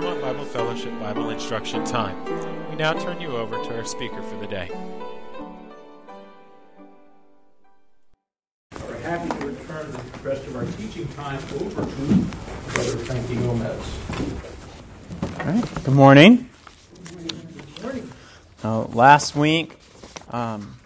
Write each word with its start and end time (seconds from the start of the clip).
Claremont 0.00 0.22
Bible 0.22 0.44
Fellowship 0.46 0.98
Bible 0.98 1.28
Instruction 1.28 1.84
Time. 1.84 2.24
We 2.70 2.76
now 2.76 2.94
turn 2.94 3.20
you 3.20 3.36
over 3.36 3.62
to 3.62 3.76
our 3.76 3.84
speaker 3.84 4.22
for 4.22 4.36
the 4.36 4.46
day. 4.46 4.70
We're 8.88 8.98
happy 9.00 9.28
to 9.28 9.46
return 9.46 9.92
the 9.92 9.98
rest 10.22 10.46
of 10.46 10.56
our 10.56 10.64
teaching 10.64 11.06
time 11.08 11.38
over 11.60 11.84
to 11.84 12.06
Brother 12.72 12.96
Frankie 13.04 13.34
Gomez. 13.34 13.98
All 15.38 15.44
right. 15.44 15.84
Good 15.84 15.94
morning. 15.94 16.48
Uh, 18.64 18.84
last 18.84 19.36
week, 19.36 19.76
um, 20.30 20.78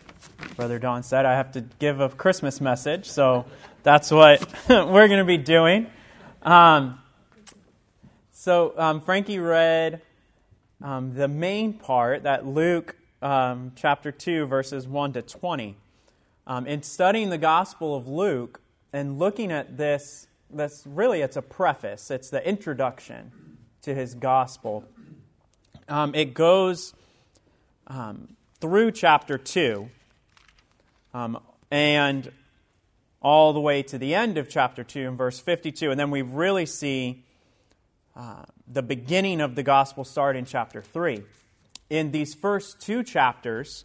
Brother 0.56 0.80
Don 0.80 1.04
said 1.04 1.24
I 1.24 1.36
have 1.36 1.52
to 1.52 1.60
give 1.78 2.00
a 2.00 2.08
Christmas 2.08 2.60
message, 2.60 3.08
so 3.08 3.44
that's 3.84 4.10
what 4.10 4.44
we're 4.68 5.06
going 5.06 5.20
to 5.20 5.24
be 5.24 5.38
doing. 5.38 5.86
Um, 6.42 6.98
so 8.44 8.74
um, 8.76 9.00
Frankie 9.00 9.38
read 9.38 10.02
um, 10.82 11.14
the 11.14 11.28
main 11.28 11.72
part 11.72 12.24
that 12.24 12.46
Luke 12.46 12.94
um, 13.22 13.72
chapter 13.74 14.12
2, 14.12 14.44
verses 14.44 14.86
1 14.86 15.14
to 15.14 15.22
20. 15.22 15.78
Um, 16.46 16.66
in 16.66 16.82
studying 16.82 17.30
the 17.30 17.38
Gospel 17.38 17.96
of 17.96 18.06
Luke 18.06 18.60
and 18.92 19.18
looking 19.18 19.50
at 19.50 19.78
this, 19.78 20.26
this 20.50 20.82
really 20.84 21.22
it's 21.22 21.38
a 21.38 21.40
preface, 21.40 22.10
it's 22.10 22.28
the 22.28 22.46
introduction 22.46 23.32
to 23.80 23.94
his 23.94 24.14
Gospel. 24.14 24.84
Um, 25.88 26.14
it 26.14 26.34
goes 26.34 26.92
um, 27.86 28.36
through 28.60 28.90
chapter 28.90 29.38
2 29.38 29.88
and 31.70 32.30
all 33.22 33.54
the 33.54 33.60
way 33.60 33.82
to 33.84 33.96
the 33.96 34.14
end 34.14 34.36
of 34.36 34.50
chapter 34.50 34.84
2 34.84 35.00
in 35.00 35.16
verse 35.16 35.40
52. 35.40 35.90
And 35.90 35.98
then 35.98 36.10
we 36.10 36.20
really 36.20 36.66
see 36.66 37.24
uh, 38.16 38.44
the 38.68 38.82
beginning 38.82 39.40
of 39.40 39.54
the 39.54 39.62
gospel 39.62 40.04
start 40.04 40.36
in 40.36 40.44
chapter 40.44 40.80
3. 40.80 41.22
In 41.90 42.12
these 42.12 42.34
first 42.34 42.80
two 42.80 43.02
chapters, 43.02 43.84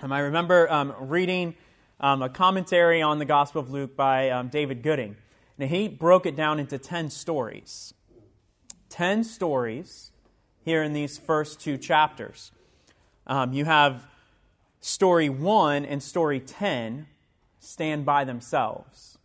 um, 0.00 0.12
I 0.12 0.20
remember 0.20 0.70
um, 0.70 0.94
reading 1.00 1.54
um, 2.00 2.22
a 2.22 2.28
commentary 2.28 3.02
on 3.02 3.18
the 3.18 3.24
Gospel 3.24 3.60
of 3.60 3.70
Luke 3.70 3.96
by 3.96 4.30
um, 4.30 4.48
David 4.48 4.82
Gooding. 4.82 5.16
And 5.58 5.70
he 5.70 5.88
broke 5.88 6.26
it 6.26 6.36
down 6.36 6.60
into 6.60 6.78
10 6.78 7.10
stories. 7.10 7.94
10 8.90 9.24
stories 9.24 10.12
here 10.64 10.82
in 10.82 10.92
these 10.92 11.18
first 11.18 11.60
two 11.60 11.76
chapters. 11.76 12.52
Um, 13.26 13.52
you 13.52 13.64
have 13.64 14.06
story 14.80 15.28
1 15.28 15.84
and 15.84 16.02
story 16.02 16.40
10 16.40 17.06
stand 17.58 18.04
by 18.06 18.24
themselves. 18.24 19.18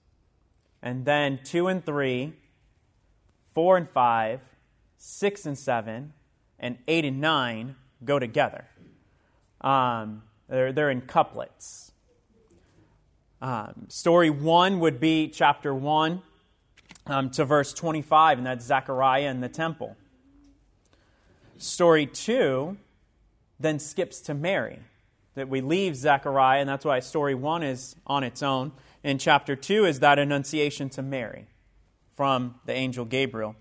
And 0.82 1.06
then 1.06 1.40
2 1.44 1.68
and 1.68 1.86
3 1.86 2.34
4 3.54 3.78
and 3.78 3.90
5, 3.90 4.40
6 4.98 5.46
and 5.46 5.58
7, 5.58 6.14
and 6.60 6.78
8 6.88 7.06
and 7.06 7.22
9 7.22 7.76
go 8.04 8.20
together. 8.20 8.66
Um, 9.62 10.24
they're, 10.50 10.72
they're 10.72 10.90
in 10.90 11.02
couplets. 11.02 11.92
Um, 13.42 13.88
story 13.90 14.30
1 14.30 14.80
would 14.80 15.00
be 15.00 15.28
chapter 15.28 15.74
1 15.74 16.22
um, 17.08 17.30
to 17.32 17.46
verse 17.46 17.74
25, 17.74 18.38
and 18.38 18.48
that's 18.48 18.66
Zechariah 18.66 19.30
in 19.30 19.42
the 19.42 19.50
temple. 19.50 19.96
Story 21.58 22.06
2 22.06 22.78
then 23.60 23.80
skips 23.80 24.20
to 24.22 24.34
Mary. 24.34 24.80
That 25.36 25.50
we 25.50 25.62
leave 25.62 25.96
Zechariah, 25.96 26.60
and 26.60 26.70
that's 26.70 26.86
why 26.86 27.00
story 27.00 27.34
1 27.34 27.64
is 27.64 27.96
on 28.06 28.24
its 28.24 28.44
own. 28.44 28.72
And 29.04 29.20
chapter 29.20 29.56
2 29.56 29.86
is 29.86 30.00
that 30.02 30.20
annunciation 30.20 30.90
to 30.90 31.02
Mary 31.02 31.48
from 32.16 32.56
the 32.66 32.74
angel 32.74 33.06
Gabriel. 33.06 33.56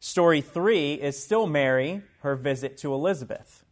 Story 0.00 0.40
three 0.40 0.94
is 0.94 1.22
still 1.22 1.46
Mary, 1.46 2.02
her 2.20 2.36
visit 2.36 2.76
to 2.78 2.92
Elizabeth. 2.92 3.64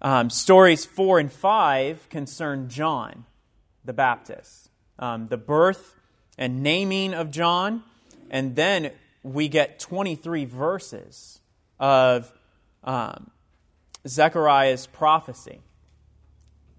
Um, 0.00 0.30
stories 0.30 0.84
four 0.84 1.18
and 1.18 1.32
five 1.32 2.08
concern 2.10 2.68
John 2.68 3.24
the 3.84 3.92
Baptist, 3.92 4.68
um, 4.98 5.28
the 5.28 5.36
birth 5.36 5.94
and 6.36 6.62
naming 6.62 7.14
of 7.14 7.30
John, 7.30 7.82
and 8.30 8.56
then 8.56 8.90
we 9.22 9.48
get 9.48 9.78
23 9.78 10.44
verses 10.44 11.40
of 11.78 12.32
um, 12.84 13.30
Zechariah's 14.06 14.86
prophecy. 14.86 15.60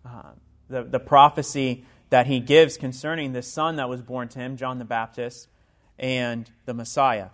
Uh, 0.05 0.31
the, 0.69 0.83
the 0.83 0.99
prophecy 0.99 1.85
that 2.09 2.27
he 2.27 2.39
gives 2.39 2.77
concerning 2.77 3.33
the 3.33 3.41
son 3.41 3.75
that 3.75 3.89
was 3.89 4.01
born 4.01 4.27
to 4.29 4.39
him, 4.39 4.57
John 4.57 4.79
the 4.79 4.85
Baptist, 4.85 5.49
and 5.99 6.49
the 6.65 6.73
Messiah. 6.73 7.29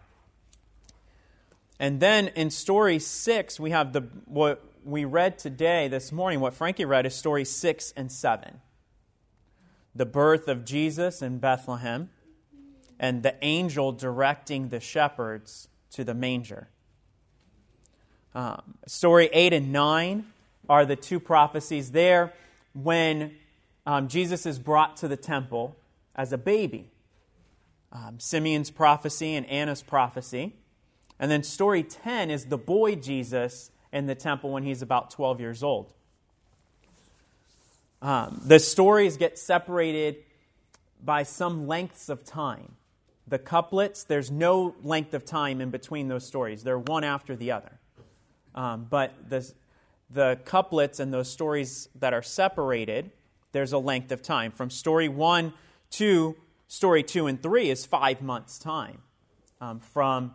And 1.79 1.99
then 1.99 2.29
in 2.29 2.49
story 2.49 2.99
six, 2.99 3.59
we 3.59 3.71
have 3.71 3.93
the 3.93 4.01
what 4.25 4.63
we 4.85 5.05
read 5.05 5.37
today, 5.37 5.87
this 5.87 6.11
morning, 6.11 6.39
what 6.39 6.53
Frankie 6.53 6.85
read 6.85 7.05
is 7.05 7.15
story 7.15 7.45
six 7.45 7.93
and 7.95 8.11
seven. 8.11 8.61
The 9.95 10.05
birth 10.05 10.47
of 10.47 10.65
Jesus 10.65 11.21
in 11.21 11.39
Bethlehem, 11.39 12.09
and 12.99 13.21
the 13.21 13.35
angel 13.41 13.91
directing 13.91 14.69
the 14.69 14.79
shepherds 14.79 15.67
to 15.91 16.03
the 16.03 16.13
manger. 16.13 16.69
Um, 18.35 18.75
story 18.87 19.29
8 19.31 19.53
and 19.53 19.71
9 19.71 20.25
are 20.67 20.85
the 20.85 20.95
two 20.95 21.19
prophecies 21.19 21.91
there 21.91 22.33
when 22.73 23.35
um, 23.85 24.07
Jesus 24.07 24.45
is 24.45 24.59
brought 24.59 24.97
to 24.97 25.07
the 25.07 25.17
temple 25.17 25.75
as 26.15 26.31
a 26.31 26.37
baby. 26.37 26.89
Um, 27.91 28.19
Simeon's 28.19 28.71
prophecy 28.71 29.35
and 29.35 29.45
Anna's 29.47 29.83
prophecy. 29.83 30.53
And 31.19 31.29
then 31.29 31.43
story 31.43 31.83
10 31.83 32.31
is 32.31 32.45
the 32.45 32.57
boy 32.57 32.95
Jesus 32.95 33.71
in 33.91 34.07
the 34.07 34.15
temple 34.15 34.51
when 34.51 34.63
he's 34.63 34.81
about 34.81 35.11
12 35.11 35.39
years 35.39 35.63
old. 35.63 35.93
Um, 38.01 38.41
the 38.43 38.59
stories 38.59 39.15
get 39.15 39.39
separated 39.39 40.17
by 41.01 41.23
some 41.23 41.67
lengths 41.67 42.09
of 42.09 42.25
time. 42.25 42.73
The 43.27 43.39
couplets, 43.39 44.03
there's 44.03 44.29
no 44.29 44.75
length 44.83 45.13
of 45.13 45.23
time 45.23 45.61
in 45.61 45.69
between 45.69 46.09
those 46.09 46.25
stories, 46.25 46.63
they're 46.63 46.79
one 46.79 47.03
after 47.03 47.35
the 47.35 47.51
other. 47.51 47.79
Um, 48.55 48.87
but 48.89 49.13
the, 49.29 49.49
the 50.09 50.39
couplets 50.43 50.99
and 50.99 51.13
those 51.13 51.29
stories 51.29 51.87
that 51.95 52.13
are 52.13 52.21
separated, 52.21 53.11
there's 53.53 53.71
a 53.71 53.77
length 53.77 54.11
of 54.11 54.21
time. 54.21 54.51
From 54.51 54.69
story 54.69 55.07
one 55.07 55.53
to 55.91 56.35
story 56.67 57.03
two 57.03 57.27
and 57.27 57.41
three 57.41 57.69
is 57.69 57.85
five 57.85 58.21
months' 58.21 58.59
time. 58.59 59.01
Um, 59.61 59.79
from 59.79 60.33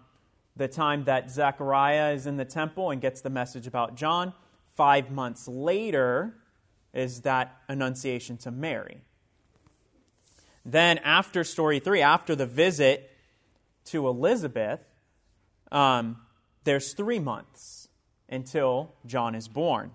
the 0.56 0.68
time 0.68 1.04
that 1.04 1.30
Zechariah 1.30 2.14
is 2.14 2.26
in 2.26 2.38
the 2.38 2.44
temple 2.44 2.90
and 2.90 3.00
gets 3.00 3.20
the 3.20 3.30
message 3.30 3.66
about 3.66 3.94
John, 3.94 4.32
five 4.74 5.10
months 5.10 5.46
later 5.46 6.34
is 6.94 7.20
that 7.22 7.60
annunciation 7.68 8.38
to 8.38 8.50
Mary. 8.50 9.02
Then, 10.64 10.98
after 10.98 11.44
story 11.44 11.80
three, 11.80 12.02
after 12.02 12.34
the 12.34 12.46
visit 12.46 13.10
to 13.86 14.08
Elizabeth, 14.08 14.80
um, 15.70 16.18
there's 16.64 16.92
three 16.92 17.18
months 17.18 17.88
until 18.28 18.94
John 19.06 19.34
is 19.34 19.48
born. 19.48 19.92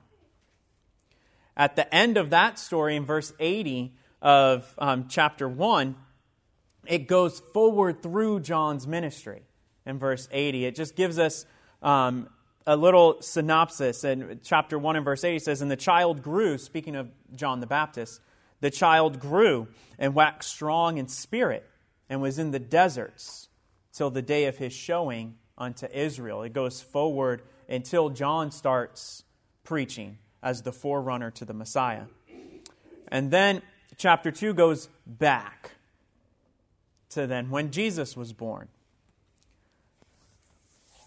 At 1.56 1.76
the 1.76 1.94
end 1.94 2.18
of 2.18 2.32
that 2.32 2.58
story, 2.58 2.96
in 2.96 3.06
verse 3.06 3.32
80 3.40 3.96
of 4.22 4.74
um, 4.78 5.08
chapter 5.08 5.48
1, 5.48 5.96
it 6.88 7.08
goes 7.08 7.40
forward 7.54 8.02
through 8.02 8.40
John's 8.40 8.88
ministry. 8.88 9.44
In 9.86 10.00
verse 10.00 10.28
80, 10.32 10.66
it 10.66 10.76
just 10.76 10.96
gives 10.96 11.20
us 11.20 11.46
um, 11.82 12.30
a 12.66 12.76
little 12.76 13.22
synopsis. 13.22 14.04
And 14.04 14.42
chapter 14.44 14.80
1 14.80 14.96
and 14.96 15.06
verse 15.06 15.24
80 15.24 15.40
says, 15.40 15.62
And 15.62 15.70
the 15.70 15.76
child 15.76 16.24
grew, 16.24 16.58
speaking 16.58 16.96
of 16.96 17.12
John 17.36 17.60
the 17.60 17.68
Baptist, 17.68 18.22
the 18.62 18.72
child 18.72 19.20
grew 19.20 19.68
and 20.00 20.16
waxed 20.16 20.50
strong 20.50 20.98
in 20.98 21.08
spirit 21.08 21.70
and 22.10 22.22
was 22.22 22.40
in 22.40 22.52
the 22.52 22.60
deserts 22.60 23.50
till 23.92 24.10
the 24.10 24.22
day 24.22 24.46
of 24.46 24.58
his 24.58 24.74
showing 24.74 25.36
unto 25.58 25.86
Israel. 25.94 26.44
It 26.44 26.54
goes 26.54 26.82
forward 26.82 27.44
until 27.70 28.10
John 28.10 28.52
starts 28.52 29.24
preaching 29.64 30.18
as 30.44 30.62
the 30.62 30.72
forerunner 30.72 31.32
to 31.32 31.46
the 31.46 31.54
Messiah. 31.54 32.04
And 33.08 33.32
then 33.32 33.62
chapter 33.98 34.30
2 34.30 34.54
goes 34.54 34.90
back 35.08 35.72
to 37.10 37.26
then 37.26 37.50
when 37.50 37.72
Jesus 37.72 38.18
was 38.18 38.34
born. 38.34 38.68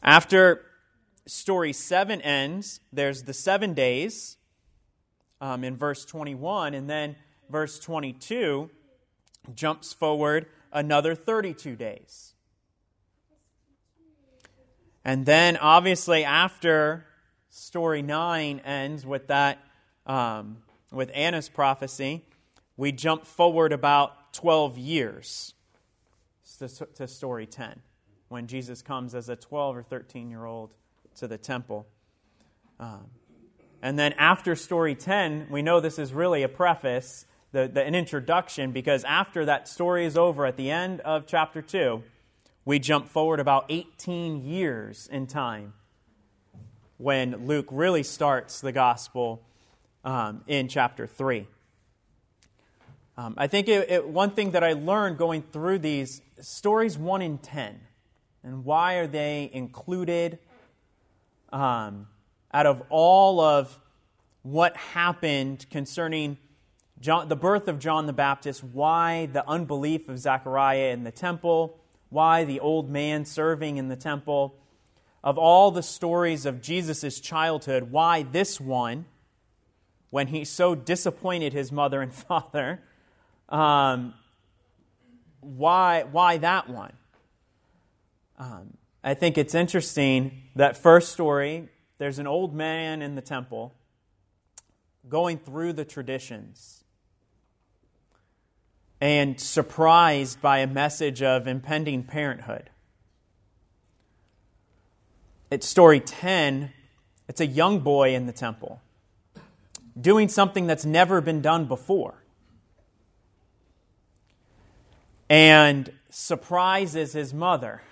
After 0.02 0.62
story 1.26 1.72
7 1.72 2.20
ends, 2.22 2.80
there's 2.92 3.24
the 3.24 3.34
seven 3.34 3.74
days 3.74 4.36
um, 5.40 5.64
in 5.64 5.76
verse 5.76 6.04
21, 6.04 6.74
and 6.74 6.88
then 6.88 7.16
verse 7.50 7.78
22 7.78 8.70
jumps 9.54 9.92
forward 9.92 10.46
another 10.72 11.14
32 11.14 11.76
days. 11.76 12.34
And 15.04 15.24
then, 15.24 15.56
obviously, 15.56 16.24
after 16.24 17.06
story 17.56 18.02
9 18.02 18.60
ends 18.60 19.06
with 19.06 19.28
that, 19.28 19.58
um, 20.06 20.58
with 20.92 21.10
Anna's 21.14 21.48
prophecy, 21.48 22.22
we 22.76 22.92
jump 22.92 23.24
forward 23.24 23.72
about 23.72 24.34
12 24.34 24.76
years 24.76 25.54
to, 26.58 26.68
to 26.68 27.08
story 27.08 27.46
10. 27.46 27.80
when 28.28 28.46
Jesus 28.46 28.82
comes 28.82 29.14
as 29.14 29.28
a 29.28 29.36
12 29.36 29.76
or 29.76 29.82
13 29.82 30.30
year 30.30 30.44
old 30.44 30.74
to 31.16 31.26
the 31.26 31.38
temple. 31.38 31.86
Um, 32.78 33.06
and 33.80 33.98
then 33.98 34.12
after 34.14 34.54
story 34.54 34.94
10, 34.94 35.46
we 35.50 35.62
know 35.62 35.80
this 35.80 35.98
is 35.98 36.12
really 36.12 36.42
a 36.42 36.48
preface, 36.48 37.24
the, 37.52 37.68
the, 37.68 37.82
an 37.82 37.94
introduction, 37.94 38.72
because 38.72 39.02
after 39.04 39.46
that 39.46 39.66
story 39.66 40.04
is 40.04 40.16
over 40.16 40.44
at 40.44 40.56
the 40.56 40.70
end 40.70 41.00
of 41.00 41.26
chapter 41.26 41.62
2, 41.62 42.02
we 42.66 42.78
jump 42.78 43.08
forward 43.08 43.40
about 43.40 43.64
18 43.70 44.44
years 44.44 45.08
in 45.10 45.26
time 45.26 45.72
when 46.98 47.46
Luke 47.46 47.69
really 47.70 48.02
starts 48.02 48.60
the 48.60 48.72
gospel 48.72 49.43
um, 50.04 50.43
in 50.46 50.69
chapter 50.69 51.06
3. 51.06 51.46
Um, 53.19 53.34
I 53.37 53.46
think 53.46 53.69
it, 53.69 53.90
it, 53.90 54.08
one 54.08 54.31
thing 54.31 54.50
that 54.52 54.62
I 54.62 54.75
learned 54.75 55.19
going 55.19 55.43
through 55.43 55.78
these 55.81 56.20
stories 56.40 56.98
1 56.98 57.22
in 57.22 57.38
10, 57.38 57.81
and 58.43 58.64
why 58.64 58.94
are 58.94 59.06
they 59.06 59.50
included 59.52 60.38
um, 61.52 62.08
out 62.52 62.66
of 62.66 62.82
all 62.90 63.40
of 63.40 63.78
what 64.42 64.76
happened 64.76 65.66
concerning 65.70 66.38
John, 67.00 67.28
the 67.28 67.37
birth 67.37 67.69
of 67.69 67.78
John 67.78 68.06
the 68.06 68.12
Baptist, 68.12 68.62
why 68.62 69.26
the 69.26 69.46
unbelief 69.49 70.08
of 70.08 70.19
Zechariah 70.19 70.92
in 70.92 71.04
the 71.04 71.10
temple, 71.10 71.78
why 72.10 72.44
the 72.44 72.60
old 72.60 72.88
man 72.88 73.25
serving 73.25 73.76
in 73.76 73.88
the 73.88 73.96
temple, 73.96 74.54
of 75.26 75.38
all 75.38 75.73
the 75.73 75.82
stories 75.82 76.46
of 76.46 76.62
Jesus' 76.62 77.19
childhood, 77.19 77.90
why 77.90 78.23
this 78.23 78.61
one, 78.61 79.06
when 80.11 80.28
he 80.28 80.44
so 80.44 80.76
disappointed 80.76 81.52
his 81.52 81.73
mother 81.73 82.00
and 82.00 82.14
father, 82.14 82.81
um, 83.49 84.14
why, 85.40 86.05
why 86.05 86.37
that 86.37 86.70
one? 86.70 86.93
Um, 88.38 88.76
I 89.02 89.14
think 89.14 89.37
it's 89.37 89.52
interesting 89.52 90.43
that 90.55 90.76
first 90.76 91.12
story, 91.12 91.70
there's 91.99 92.20
an 92.20 92.28
old 92.28 92.55
man 92.55 93.02
in 93.02 93.17
the 93.17 93.20
temple 93.20 93.75
going 95.08 95.38
through 95.38 95.73
the 95.73 95.84
traditions 95.84 96.84
and 99.00 99.40
surprised 99.40 100.40
by 100.40 100.58
a 100.58 100.69
message 100.69 101.20
of 101.20 101.49
impending 101.49 102.05
parenthood. 102.05 102.70
It's 105.50 105.66
story 105.66 106.00
10, 106.00 106.72
it's 107.28 107.40
a 107.40 107.46
young 107.46 107.81
boy 107.81 108.14
in 108.14 108.26
the 108.26 108.32
temple 108.32 108.81
doing 109.98 110.28
something 110.28 110.66
that's 110.66 110.84
never 110.84 111.20
been 111.20 111.40
done 111.40 111.66
before. 111.66 112.22
And 115.28 115.90
surprises 116.10 117.12
his 117.14 117.34
mother 117.34 117.82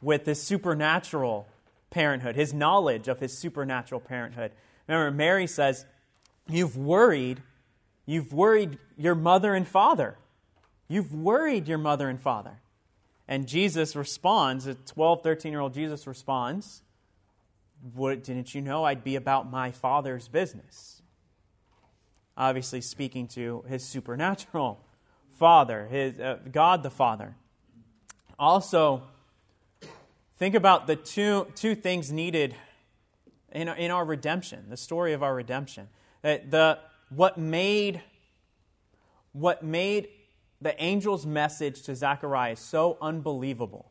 with 0.00 0.26
his 0.26 0.42
supernatural 0.42 1.48
parenthood, 1.90 2.36
his 2.36 2.52
knowledge 2.52 3.08
of 3.08 3.20
his 3.20 3.36
supernatural 3.36 4.00
parenthood. 4.00 4.52
Remember, 4.86 5.10
Mary 5.10 5.46
says, 5.46 5.84
You've 6.46 6.76
worried, 6.76 7.42
you've 8.04 8.32
worried 8.32 8.78
your 8.98 9.14
mother 9.14 9.54
and 9.54 9.66
father. 9.66 10.18
You've 10.86 11.14
worried 11.14 11.66
your 11.66 11.78
mother 11.78 12.08
and 12.08 12.20
father. 12.20 12.60
And 13.26 13.46
Jesus 13.48 13.96
responds, 13.96 14.66
a 14.66 14.74
12, 14.74 15.22
13 15.22 15.52
year 15.52 15.60
old 15.60 15.74
Jesus 15.74 16.06
responds, 16.06 16.82
what, 17.94 18.24
Didn't 18.24 18.54
you 18.54 18.60
know 18.60 18.84
I'd 18.84 19.04
be 19.04 19.16
about 19.16 19.50
my 19.50 19.70
father's 19.70 20.28
business? 20.28 21.02
Obviously, 22.36 22.80
speaking 22.80 23.28
to 23.28 23.64
his 23.68 23.84
supernatural 23.84 24.84
father, 25.38 25.86
his, 25.86 26.18
uh, 26.18 26.38
God 26.50 26.82
the 26.82 26.90
Father. 26.90 27.36
Also, 28.38 29.02
think 30.38 30.54
about 30.54 30.86
the 30.86 30.96
two, 30.96 31.46
two 31.54 31.74
things 31.74 32.10
needed 32.10 32.54
in, 33.52 33.68
in 33.68 33.90
our 33.90 34.04
redemption, 34.04 34.66
the 34.68 34.76
story 34.76 35.12
of 35.12 35.22
our 35.22 35.34
redemption. 35.34 35.88
That 36.22 36.50
the, 36.50 36.78
what 37.10 37.38
made 37.38 38.02
what 39.34 39.64
made 39.64 40.08
the 40.60 40.78
angel's 40.80 41.26
message 41.26 41.82
to 41.82 41.94
Zacharias 41.94 42.60
so 42.60 42.96
unbelievable 43.00 43.90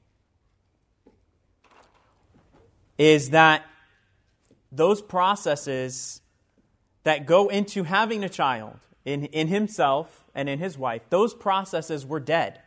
is 2.97 3.31
that 3.31 3.65
those 4.71 5.01
processes 5.01 6.21
that 7.03 7.25
go 7.25 7.49
into 7.49 7.83
having 7.83 8.23
a 8.23 8.29
child 8.29 8.79
in, 9.05 9.25
in 9.25 9.47
himself 9.47 10.25
and 10.33 10.49
in 10.49 10.59
his 10.59 10.77
wife, 10.77 11.01
those 11.09 11.33
processes 11.33 12.05
were 12.05 12.19
dead. 12.19 12.59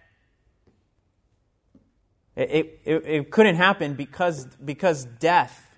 It, 2.37 2.81
it, 2.85 3.07
it 3.07 3.31
couldn't 3.31 3.57
happen 3.57 3.95
because, 3.95 4.47
because 4.63 5.05
death, 5.05 5.75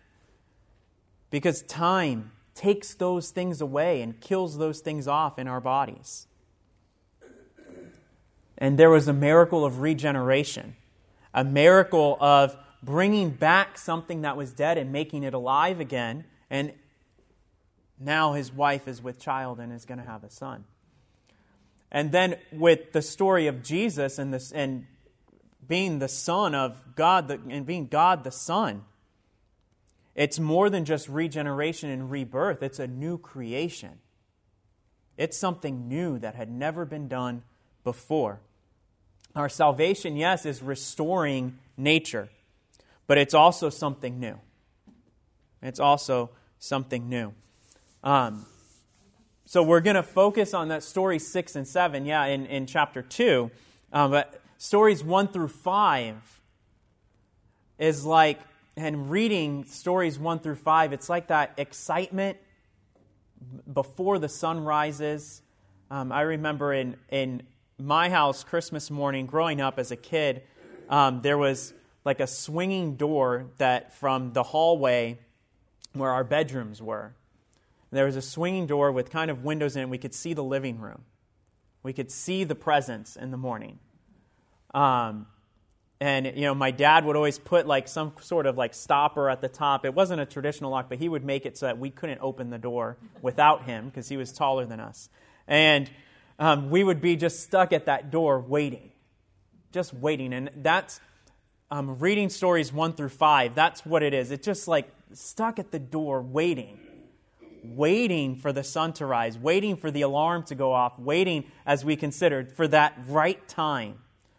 because 1.31 1.63
time 1.63 2.33
takes 2.55 2.95
those 2.95 3.31
things 3.31 3.61
away 3.61 4.03
and 4.03 4.21
kills 4.21 4.59
those 4.59 4.81
things 4.81 5.07
off 5.07 5.39
in 5.39 5.47
our 5.47 5.61
bodies. 5.61 6.28
And 8.59 8.79
there 8.79 8.91
was 8.91 9.07
a 9.07 9.13
miracle 9.13 9.65
of 9.65 9.81
regeneration, 9.81 10.77
a 11.33 11.45
miracle 11.45 12.19
of 12.21 12.57
bringing 12.83 13.31
back 13.31 13.79
something 13.79 14.23
that 14.23 14.37
was 14.37 14.53
dead 14.53 14.79
and 14.79 14.93
making 14.93 15.23
it 15.23 15.33
alive 15.33 15.81
again. 15.81 16.25
And 16.51 16.73
now 17.99 18.33
his 18.33 18.53
wife 18.53 18.89
is 18.89 19.01
with 19.01 19.21
child 19.21 19.61
and 19.61 19.73
is 19.73 19.85
going 19.85 19.99
to 19.99 20.05
have 20.05 20.25
a 20.25 20.31
son. 20.31 20.65
And 21.91 22.13
then 22.13 22.37
with 22.53 22.93
the 22.93 23.01
story 23.01 23.47
of 23.47 23.63
Jesus 23.63 24.19
and, 24.19 24.35
this, 24.35 24.53
and 24.53 24.87
being 25.67 26.01
the 26.01 26.09
Son 26.09 26.55
of 26.55 26.95
God 26.95 27.29
the, 27.29 27.41
and 27.49 27.65
being 27.65 27.87
God 27.87 28.25
the 28.25 28.31
Son, 28.31 28.85
it's 30.15 30.39
more 30.39 30.69
than 30.69 30.85
just 30.85 31.09
regeneration 31.09 31.91
and 31.91 32.11
rebirth, 32.11 32.63
it's 32.63 32.79
a 32.79 32.87
new 32.87 33.19
creation. 33.19 34.01
It's 35.17 35.39
something 35.39 35.89
new 35.89 36.19
that 36.19 36.35
had 36.35 36.51
never 36.51 36.85
been 36.85 37.09
done 37.09 37.43
before. 37.85 38.41
Our 39.37 39.49
salvation, 39.49 40.17
yes, 40.17 40.47
is 40.47 40.63
restoring 40.63 41.59
nature, 41.77 42.29
but 43.07 43.19
it's 43.19 43.35
also 43.35 43.71
something 43.71 44.19
new. 44.19 44.39
It's 45.63 45.81
also 45.81 46.31
something 46.59 47.09
new. 47.09 47.33
Um, 48.03 48.47
so 49.45 49.63
we're 49.63 49.81
going 49.81 49.97
to 49.97 50.03
focus 50.03 50.55
on 50.55 50.69
that 50.69 50.83
story 50.83 51.19
6 51.19 51.57
and 51.57 51.67
7, 51.67 52.05
yeah, 52.05 52.27
in, 52.27 52.47
in 52.47 52.67
chapter 52.67 53.03
2. 53.03 53.51
Um, 53.93 54.11
but 54.11 54.41
stories 54.59 55.03
1 55.03 55.29
through 55.29 55.49
5 55.49 56.41
is 57.79 58.05
like, 58.05 58.41
and 58.77 59.11
reading 59.11 59.65
stories 59.65 60.19
1 60.19 60.41
through 60.41 60.57
5, 60.57 60.93
it's 60.93 61.09
like 61.09 61.29
that 61.29 61.55
excitement 61.57 62.37
before 63.73 64.19
the 64.19 64.29
sun 64.29 64.65
rises. 64.65 65.43
Um, 65.91 66.13
I 66.13 66.23
remember 66.23 66.73
in, 66.73 66.97
in 67.11 67.43
my 67.79 68.11
house, 68.11 68.45
Christmas 68.45 68.91
morning, 68.91 69.27
growing 69.27 69.61
up 69.61 69.79
as 69.79 69.91
a 69.91 69.97
kid, 69.97 70.43
um, 70.89 71.23
there 71.23 71.39
was 71.39 71.73
like 72.05 72.21
a 72.21 72.27
swinging 72.27 72.97
door 72.97 73.47
that 73.59 73.95
from 73.95 74.33
the 74.33 74.43
hallway 74.43 75.19
where 75.93 76.11
our 76.11 76.25
bedrooms 76.25 76.83
were. 76.83 77.15
There 77.91 78.05
was 78.05 78.17
a 78.17 78.23
swinging 78.23 78.67
door 78.67 78.93
with 78.93 79.11
kind 79.11 79.31
of 79.31 79.45
windows 79.45 79.77
in 79.77 79.83
it. 79.83 79.89
We 79.89 79.99
could 79.99 80.15
see 80.15 80.35
the 80.35 80.45
living 80.45 80.79
room. 80.79 81.05
We 81.83 81.93
could 81.93 82.11
see 82.11 82.45
the 82.45 82.55
presents 82.55 83.17
in 83.17 83.31
the 83.31 83.37
morning. 83.37 83.79
Um, 84.75 85.27
and 86.01 86.27
you 86.27 86.43
know, 86.43 86.55
my 86.55 86.71
dad 86.71 87.05
would 87.05 87.17
always 87.17 87.39
put 87.39 87.67
like 87.67 87.89
some 87.89 88.13
sort 88.21 88.47
of 88.47 88.57
like 88.57 88.75
stopper 88.75 89.31
at 89.31 89.41
the 89.41 89.49
top. 89.49 89.85
It 89.85 89.95
wasn't 89.95 90.21
a 90.21 90.27
traditional 90.27 90.71
lock, 90.71 90.89
but 90.89 90.99
he 90.99 91.09
would 91.09 91.25
make 91.25 91.47
it 91.47 91.57
so 91.57 91.67
that 91.67 91.79
we 91.79 91.91
couldn't 91.91 92.21
open 92.21 92.51
the 92.51 92.59
door 92.59 92.99
without 93.23 93.65
him 93.65 93.87
because 93.87 94.09
he 94.09 94.17
was 94.17 94.33
taller 94.33 94.67
than 94.67 94.81
us. 94.81 95.09
And 95.47 95.91
um, 96.39 96.71
we 96.71 96.85
would 96.85 97.01
be 97.01 97.17
just 97.17 97.41
stuck 97.41 97.73
at 97.73 97.87
that 97.87 98.11
door 98.11 98.41
waiting, 98.41 98.93
just 99.73 99.93
waiting. 99.93 100.33
And 100.33 100.51
that's 100.57 101.01
um, 101.71 101.99
reading 101.99 102.31
stories 102.31 102.73
one 102.73 102.93
through 102.93 103.11
five. 103.11 103.55
That's 103.55 103.85
what 103.85 104.03
it 104.03 104.15
is. 104.15 104.31
It's 104.31 104.45
just 104.45 104.69
like 104.69 104.89
stuck 105.13 105.59
at 105.59 105.71
the 105.71 105.79
door 105.79 106.23
waiting 106.23 106.81
waiting 107.65 108.37
for 108.37 108.53
the 108.53 108.63
sun 108.63 108.93
to 108.95 109.05
rise, 109.05 109.37
waiting 109.37 109.77
for 109.77 109.91
the 109.91 110.01
alarm 110.01 110.45
to 110.45 110.55
go 110.55 110.73
off, 110.73 110.97
waiting, 110.97 111.45
as 111.67 111.85
we 111.85 111.97
considered, 111.97 112.51
for 112.53 112.69
that 112.69 112.97
right 113.09 113.47
time 113.49 113.99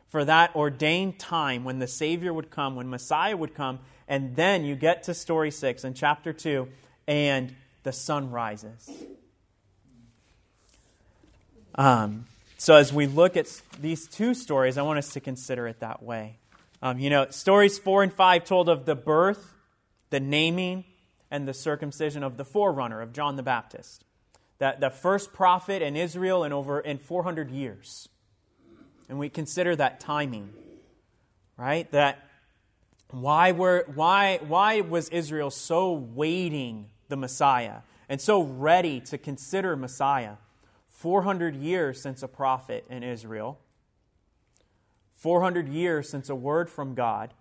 for 0.09 0.25
that 0.25 0.55
ordained 0.55 1.19
time 1.19 1.63
when 1.63 1.79
the 1.79 1.87
Savior 1.87 2.33
would 2.33 2.49
come, 2.49 2.75
when 2.75 2.89
Messiah 2.89 3.37
would 3.37 3.53
come, 3.53 3.79
and 4.07 4.35
then 4.35 4.65
you 4.65 4.75
get 4.75 5.03
to 5.03 5.13
story 5.13 5.51
6 5.51 5.83
in 5.83 5.93
chapter 5.93 6.33
2, 6.33 6.67
and 7.07 7.55
the 7.83 7.93
sun 7.93 8.31
rises. 8.31 8.89
Um, 11.79 12.25
so, 12.57 12.75
as 12.75 12.91
we 12.91 13.07
look 13.07 13.37
at 13.37 13.61
these 13.81 14.05
two 14.05 14.33
stories, 14.33 14.77
I 14.77 14.81
want 14.81 14.99
us 14.99 15.13
to 15.13 15.19
consider 15.19 15.65
it 15.65 15.79
that 15.79 16.03
way. 16.03 16.37
Um, 16.81 16.99
you 16.99 17.09
know, 17.09 17.27
stories 17.29 17.79
4 17.79 18.03
and 18.03 18.13
5 18.13 18.43
told 18.43 18.69
of 18.69 18.85
the 18.85 18.95
birth, 18.95 19.55
the 20.09 20.19
naming, 20.19 20.83
and 21.31 21.47
the 21.47 21.53
circumcision 21.53 22.21
of 22.21 22.37
the 22.37 22.43
forerunner 22.43 23.01
of 23.01 23.13
John 23.13 23.37
the 23.37 23.43
Baptist, 23.43 24.03
that 24.57 24.81
the 24.81 24.89
first 24.89 25.31
prophet 25.31 25.81
in 25.81 25.95
Israel 25.95 26.43
in 26.43 26.51
over 26.53 26.81
in 26.81 26.97
400 26.97 27.49
years 27.49 28.09
and 29.09 29.17
we 29.17 29.27
consider 29.27 29.75
that 29.75 29.99
timing, 29.99 30.53
right? 31.57 31.91
That 31.91 32.23
why, 33.09 33.51
were, 33.51 33.85
why, 33.95 34.39
why 34.47 34.81
was 34.81 35.09
Israel 35.09 35.49
so 35.49 35.93
waiting 35.93 36.89
the 37.09 37.17
Messiah 37.17 37.77
and 38.07 38.21
so 38.21 38.43
ready 38.43 39.01
to 39.01 39.17
consider 39.17 39.75
Messiah? 39.75 40.33
400 40.99 41.55
years 41.55 42.01
since 42.01 42.21
a 42.23 42.27
prophet 42.27 42.83
in 42.89 43.03
Israel, 43.03 43.57
400 45.13 45.69
years 45.69 46.09
since 46.09 46.27
a 46.27 46.35
word 46.35 46.69
from 46.69 46.93
God, 46.93 47.33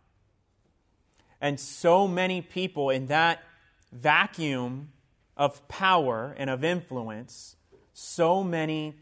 and 1.41 1.59
so 1.59 2.07
many 2.07 2.41
people 2.41 2.88
in 2.88 3.07
that 3.07 3.43
vacuum 3.91 4.93
of 5.37 5.67
power 5.67 6.37
and 6.38 6.49
of 6.49 6.62
influence, 6.62 7.57
so 7.93 8.45
many 8.45 8.95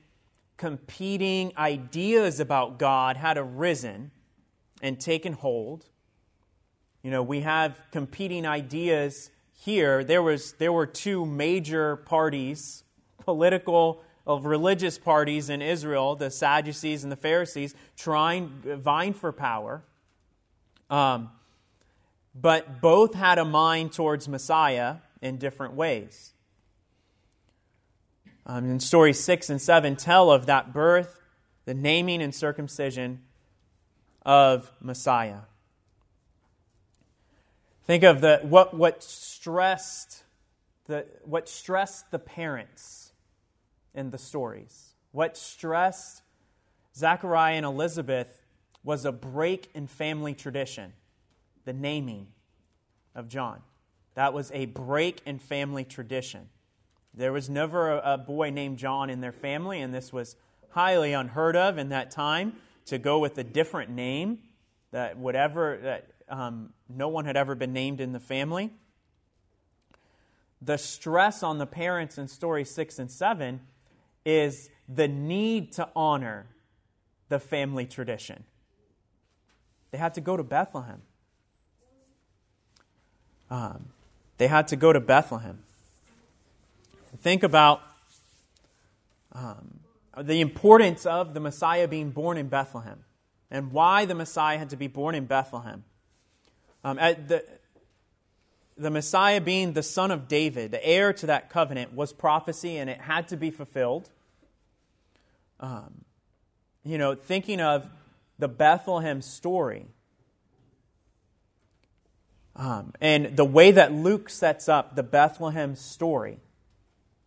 competing 0.57 1.53
ideas 1.59 2.41
about 2.41 2.79
God 2.79 3.19
had 3.19 3.37
arisen 3.37 4.11
and 4.81 4.99
taken 4.99 5.35
hold. 5.35 5.85
You 7.03 7.11
know, 7.11 7.23
we 7.23 7.43
have 7.43 7.79
competing 7.91 8.47
ideas 8.47 9.31
here. 9.53 10.03
There, 10.03 10.23
was, 10.23 10.53
there 10.53 10.73
were 10.73 10.87
two 10.87 11.27
major 11.27 11.97
parties, 11.97 12.85
political 13.19 14.03
of 14.26 14.45
religious 14.45 14.99
parties 14.99 15.49
in 15.49 15.62
Israel, 15.62 16.16
the 16.16 16.30
Sadducees 16.30 17.04
and 17.04 17.12
the 17.12 17.16
Pharisees, 17.16 17.75
trying, 17.97 18.49
vying 18.64 19.14
for 19.14 19.33
power. 19.33 19.85
Um, 20.90 21.30
but 22.35 22.80
both 22.80 23.14
had 23.14 23.38
a 23.38 23.45
mind 23.45 23.92
towards 23.92 24.28
Messiah 24.28 24.97
in 25.23 25.38
different 25.38 25.75
ways. 25.75 26.33
Um, 28.45 28.68
in 28.71 28.80
stories 28.80 29.18
6 29.21 29.50
and 29.50 29.61
7 29.61 29.97
tell 29.97 30.30
of 30.30 30.47
that 30.47 30.73
birth, 30.73 31.21
the 31.64 31.75
naming 31.75 32.23
and 32.23 32.35
circumcision 32.35 33.23
of 34.23 34.71
Messiah. 34.80 35.40
Think 37.85 38.02
of 38.02 38.21
the, 38.21 38.40
what, 38.42 38.75
what, 38.75 39.02
stressed 39.02 40.25
the, 40.87 41.06
what 41.25 41.49
stressed 41.49 42.11
the 42.11 42.18
parents 42.18 43.06
in 43.97 44.11
the 44.11 44.19
stories. 44.19 44.95
What 45.11 45.37
stressed 45.37 46.23
Zachariah 46.95 47.55
and 47.55 47.67
Elizabeth 47.67 48.43
was 48.85 49.05
a 49.05 49.12
break 49.12 49.69
in 49.75 49.87
family 49.87 50.35
tradition, 50.35 50.93
the 51.65 51.73
naming 51.73 52.29
of 53.15 53.29
John. 53.29 53.62
That 54.15 54.33
was 54.33 54.50
a 54.55 54.67
break 54.67 55.21
in 55.26 55.38
family 55.38 55.85
tradition. 55.85 56.49
There 57.12 57.33
was 57.33 57.50
never 57.50 57.93
a, 57.93 58.15
a 58.15 58.19
boy 58.19 58.50
named 58.50 58.79
John 58.79 59.11
in 59.11 59.21
their 59.21 59.33
family, 59.33 59.81
and 59.81 59.93
this 59.93 60.12
was 60.12 60.37
highly 60.71 61.12
unheard 61.12 61.57
of 61.57 61.79
in 61.79 61.88
that 61.88 62.11
time 62.11 62.55
to 62.87 62.99
go 62.99 63.19
with 63.19 63.37
a 63.38 63.45
different 63.45 63.91
name 63.91 64.38
that 64.93 65.17
whatever 65.17 65.79
that 65.83 66.11
um, 66.29 66.73
no 66.88 67.09
one 67.09 67.25
had 67.25 67.37
ever 67.37 67.55
been 67.55 67.73
named 67.73 68.00
in 68.00 68.12
the 68.12 68.21
family. 68.21 68.71
The 70.62 70.79
stress 70.79 71.43
on 71.43 71.59
the 71.59 71.67
parents 71.67 72.19
in 72.19 72.29
story 72.29 72.65
six 72.65 72.99
and 72.99 73.11
seven 73.11 73.61
is 74.26 74.68
the 74.88 75.09
need 75.09 75.73
to 75.73 75.88
honor 75.97 76.47
the 77.28 77.38
family 77.38 77.87
tradition. 77.87 78.45
They 79.92 79.99
had 79.99 80.14
to 80.14 80.21
go 80.21 80.37
to 80.37 80.42
Bethlehem. 80.42 81.00
Um, 83.50 83.87
they 84.37 84.49
had 84.49 84.68
to 84.68 84.76
go 84.76 84.92
to 84.92 85.00
Bethlehem. 85.00 85.61
Think 87.23 87.42
about 87.42 87.80
um, 89.33 89.80
the 90.21 90.40
importance 90.40 91.06
of 91.06 91.33
the 91.33 91.40
Messiah 91.40 91.88
being 91.88 92.11
born 92.11 92.37
in 92.37 92.49
Bethlehem 92.49 93.04
and 93.50 93.73
why 93.73 94.04
the 94.04 94.14
Messiah 94.14 94.59
had 94.59 94.71
to 94.71 94.76
be 94.76 94.88
born 94.88 95.14
in 95.14 95.25
Bethlehem. 95.26 95.85
Um, 96.85 96.97
the, 96.97 97.45
the 98.76 98.90
Messiah 98.90 99.40
being 99.40 99.73
the 99.73 99.83
son 99.83 100.11
of 100.11 100.28
David, 100.28 100.73
the 100.73 100.87
heir 100.87 101.12
to 101.14 101.26
that 101.26 101.49
covenant, 101.49 101.95
was 101.95 102.12
prophecy 102.12 102.76
and 102.76 102.90
it 102.90 103.00
had 103.00 103.28
to 103.28 103.37
be 103.37 103.50
fulfilled. 103.50 104.11
Um, 105.61 106.05
you 106.85 106.99
know, 106.99 107.15
thinking 107.15 107.61
of 107.61 107.89
the 108.39 108.49
Bethlehem 108.49 109.23
story 109.23 109.87
um, 112.57 112.93
and 113.03 113.37
the 113.37 113.45
way 113.45 113.71
that 113.71 113.93
Luke 113.93 114.31
sets 114.31 114.69
up 114.69 114.97
the 114.97 115.03
Bethlehem 115.03 115.77
story 115.77 116.39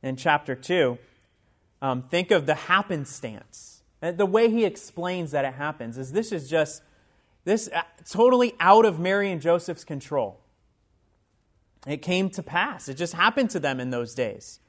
in 0.02 0.16
chapter 0.16 0.56
2, 0.56 0.98
um, 1.82 2.02
think 2.02 2.32
of 2.32 2.48
the 2.48 2.56
happenstance. 2.56 3.84
And 4.02 4.18
the 4.18 4.26
way 4.26 4.50
he 4.50 4.66
explains 4.66 5.32
that 5.32 5.46
it 5.46 5.54
happens 5.54 5.98
is 5.98 6.12
this 6.12 6.32
is 6.32 6.50
just 6.50 6.82
this 7.44 7.70
uh, 7.74 7.84
totally 8.10 8.56
out 8.60 8.86
of 8.86 9.00
Mary 9.00 9.32
and 9.32 9.40
Joseph's 9.40 9.84
control. 9.84 10.40
It 11.86 12.02
came 12.02 12.30
to 12.32 12.44
pass. 12.44 12.90
It 12.90 12.96
just 12.96 13.14
happened 13.14 13.52
to 13.52 13.60
them 13.60 13.80
in 13.80 13.92
those 13.92 14.16
days. 14.16 14.60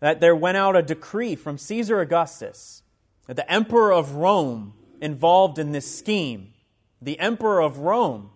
That 0.00 0.20
there 0.20 0.36
went 0.36 0.56
out 0.56 0.76
a 0.76 0.82
decree 0.82 1.34
from 1.34 1.58
Caesar 1.58 2.00
Augustus 2.00 2.82
that 3.26 3.36
the 3.36 3.50
emperor 3.50 3.92
of 3.92 4.14
Rome 4.14 4.74
involved 5.00 5.58
in 5.58 5.72
this 5.72 5.98
scheme, 5.98 6.54
the 7.00 7.18
emperor 7.20 7.60
of 7.60 7.78
Rome, 7.78 8.30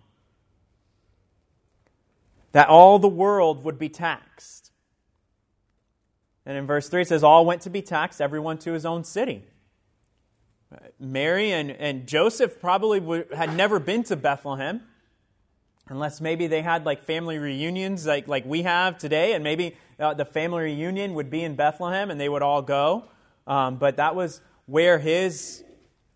that 2.51 2.69
all 2.69 2.99
the 2.99 3.07
world 3.07 3.63
would 3.63 3.79
be 3.79 3.89
taxed. 3.89 4.71
And 6.45 6.57
in 6.57 6.67
verse 6.67 6.89
3 6.89 7.01
it 7.01 7.07
says, 7.07 7.23
All 7.23 7.45
went 7.45 7.61
to 7.63 7.69
be 7.69 7.81
taxed, 7.81 8.21
everyone 8.21 8.57
to 8.59 8.73
his 8.73 8.85
own 8.85 9.03
city. 9.03 9.45
Mary 10.99 11.51
and, 11.51 11.71
and 11.71 12.07
Joseph 12.07 12.59
probably 12.59 13.25
had 13.35 13.55
never 13.55 13.79
been 13.79 14.03
to 14.03 14.15
Bethlehem, 14.15 14.81
unless 15.89 16.21
maybe 16.21 16.47
they 16.47 16.61
had 16.61 16.85
like 16.85 17.03
family 17.03 17.37
reunions 17.37 18.05
like, 18.05 18.27
like 18.27 18.45
we 18.45 18.63
have 18.63 18.97
today, 18.97 19.33
and 19.33 19.43
maybe 19.43 19.75
uh, 19.99 20.13
the 20.13 20.25
family 20.25 20.63
reunion 20.63 21.13
would 21.13 21.29
be 21.29 21.43
in 21.43 21.55
Bethlehem 21.55 22.09
and 22.09 22.19
they 22.19 22.29
would 22.29 22.41
all 22.41 22.61
go. 22.61 23.05
Um, 23.45 23.77
but 23.77 23.97
that 23.97 24.15
was 24.15 24.41
where 24.65 24.99
his 24.99 25.63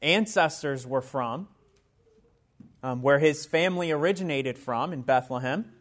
ancestors 0.01 0.88
were 0.88 1.01
from, 1.01 1.47
um, 2.81 3.01
where 3.01 3.19
his 3.19 3.45
family 3.45 3.91
originated 3.91 4.57
from 4.57 4.93
in 4.93 5.01
Bethlehem. 5.01 5.74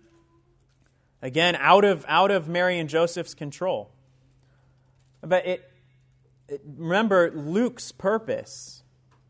Again, 1.23 1.57
out 1.57 1.85
of, 1.85 2.05
out 2.09 2.31
of 2.31 2.49
Mary 2.49 2.79
and 2.79 2.89
Joseph's 2.89 3.35
control. 3.35 3.91
But 5.23 5.47
it, 5.47 5.71
it, 6.49 6.61
remember, 6.77 7.31
Luke's 7.31 7.91
purpose 7.93 8.83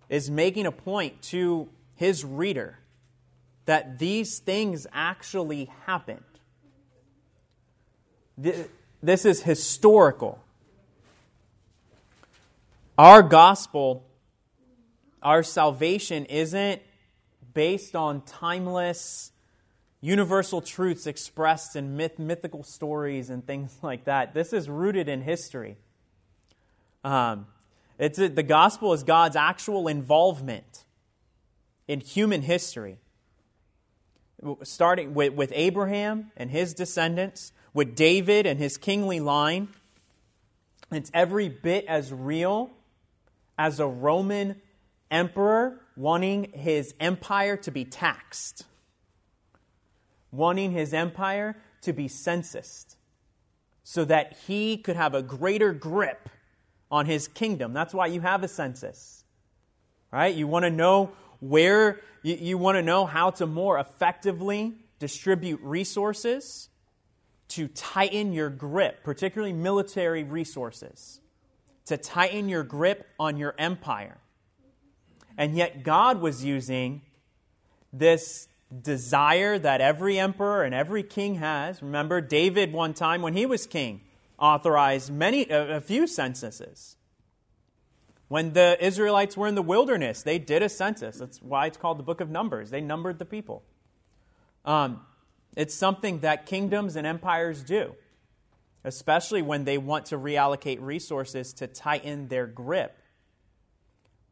is 0.09 0.31
making 0.31 0.67
a 0.67 0.73
point 0.73 1.23
to 1.23 1.69
his 1.95 2.25
reader 2.25 2.79
that 3.67 3.99
these 3.99 4.39
things 4.39 4.87
actually 4.93 5.71
happened. 5.87 6.23
This 9.03 9.25
is 9.25 9.43
historical. 9.43 10.43
Our 12.99 13.23
gospel, 13.23 14.05
our 15.23 15.43
salvation 15.43 16.25
isn't 16.27 16.81
based 17.53 17.95
on 17.95 18.23
timeless 18.23 19.33
universal 20.01 20.61
truths 20.61 21.07
expressed 21.07 21.75
in 21.75 21.97
myth, 21.97 22.19
mythical 22.19 22.63
stories 22.63 23.29
and 23.31 23.47
things 23.47 23.77
like 23.83 24.05
that. 24.05 24.35
This 24.35 24.53
is 24.53 24.69
rooted 24.69 25.09
in 25.09 25.23
history. 25.23 25.77
Um, 27.03 27.47
it's 27.99 28.19
the 28.19 28.43
gospel 28.43 28.93
is 28.93 29.03
God's 29.03 29.37
actual 29.37 29.89
involvement 29.89 30.85
in 31.89 32.01
human 32.01 32.43
history, 32.43 32.99
starting 34.63 35.15
with, 35.15 35.35
with 35.35 35.53
Abraham 35.55 36.33
and 36.37 36.51
his 36.51 36.75
descendants, 36.75 37.53
with 37.75 37.95
David 37.95 38.47
and 38.47 38.59
his 38.59 38.77
kingly 38.77 39.21
line. 39.21 39.69
It's 40.91 41.11
every 41.13 41.49
bit 41.49 41.85
as 41.87 42.13
real 42.13 42.71
as 43.59 43.81
a 43.81 43.87
Roman 43.87 44.61
emperor 45.11 45.81
wanting 45.97 46.53
his 46.53 46.95
empire 47.01 47.57
to 47.57 47.71
be 47.71 47.85
taxed 47.85 48.65
wanting 50.37 50.73
his 50.73 50.93
empire 50.93 51.57
to 51.83 51.93
be 51.93 52.09
censused 52.09 52.97
so 53.83 54.05
that 54.05 54.37
he 54.47 54.77
could 54.77 54.97
have 54.97 55.15
a 55.15 55.23
greater 55.23 55.73
grip 55.73 56.29
on 56.91 57.07
his 57.07 57.29
kingdom. 57.29 57.73
That's 57.73 57.95
why 57.95 58.07
you 58.07 58.21
have 58.21 58.43
a 58.43 58.49
census. 58.49 59.25
Right? 60.13 60.35
You 60.35 60.47
want 60.47 60.65
to 60.65 60.71
know 60.71 61.13
where, 61.41 62.01
you, 62.23 62.37
you 62.37 62.59
want 62.59 62.77
to 62.77 62.83
know 62.83 63.07
how 63.07 63.31
to 63.31 63.47
more 63.47 63.79
effectively 63.79 64.75
distribute 64.99 65.61
resources 65.63 66.69
to 67.49 67.69
tighten 67.69 68.33
your 68.33 68.51
grip, 68.51 69.05
particularly 69.05 69.53
military 69.53 70.25
resources, 70.25 71.21
to 71.85 71.97
tighten 71.97 72.49
your 72.49 72.65
grip 72.65 73.07
on 73.19 73.37
your 73.37 73.55
empire. 73.59 74.19
And 75.39 75.57
yet, 75.57 75.83
God 75.83 76.21
was 76.21 76.45
using 76.45 77.03
this 77.93 78.49
desire 78.83 79.59
that 79.59 79.81
every 79.81 80.19
emperor 80.19 80.65
and 80.65 80.75
every 80.75 81.03
king 81.03 81.37
has. 81.37 81.83
Remember, 81.83 82.21
David, 82.21 82.73
one 82.73 82.95
time 82.95 83.23
when 83.23 83.35
he 83.35 83.47
was 83.47 83.67
king, 83.67 84.01
authorized 84.39 85.13
many, 85.13 85.47
a, 85.49 85.81
few 85.81 86.07
censuses. 86.07 86.97
When 88.29 88.55
the 88.55 88.77
Israelites 88.85 89.37
were 89.37 89.47
in 89.47 89.55
the 89.55 89.63
wilderness, 89.63 90.23
they 90.23 90.39
did 90.39 90.63
a 90.63 90.69
census. 90.69 91.19
That's 91.19 91.41
why 91.41 91.67
it's 91.67 91.77
called 91.77 91.99
the 91.99 92.03
book 92.03 92.21
of 92.21 92.29
Numbers. 92.29 92.71
They 92.71 92.81
numbered 92.81 93.19
the 93.19 93.25
people. 93.25 93.63
Um, 94.65 95.03
it's 95.57 95.75
something 95.75 96.21
that 96.21 96.45
kingdoms 96.45 96.97
and 96.97 97.07
empires 97.07 97.63
do, 97.63 97.95
especially 98.85 99.43
when 99.43 99.65
they 99.65 99.79
want 99.79 100.07
to 100.07 100.19
reallocate 100.19 100.79
resources 100.81 101.53
to 101.55 101.69
tighten 101.69 102.29
their 102.29 102.47
grip. 102.47 102.99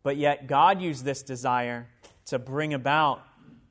But 0.03 0.17
yet, 0.17 0.49
God 0.49 0.83
used 0.83 1.05
this 1.05 1.23
desire 1.23 1.89
to 2.27 2.39
bring 2.39 2.75
about 2.75 3.23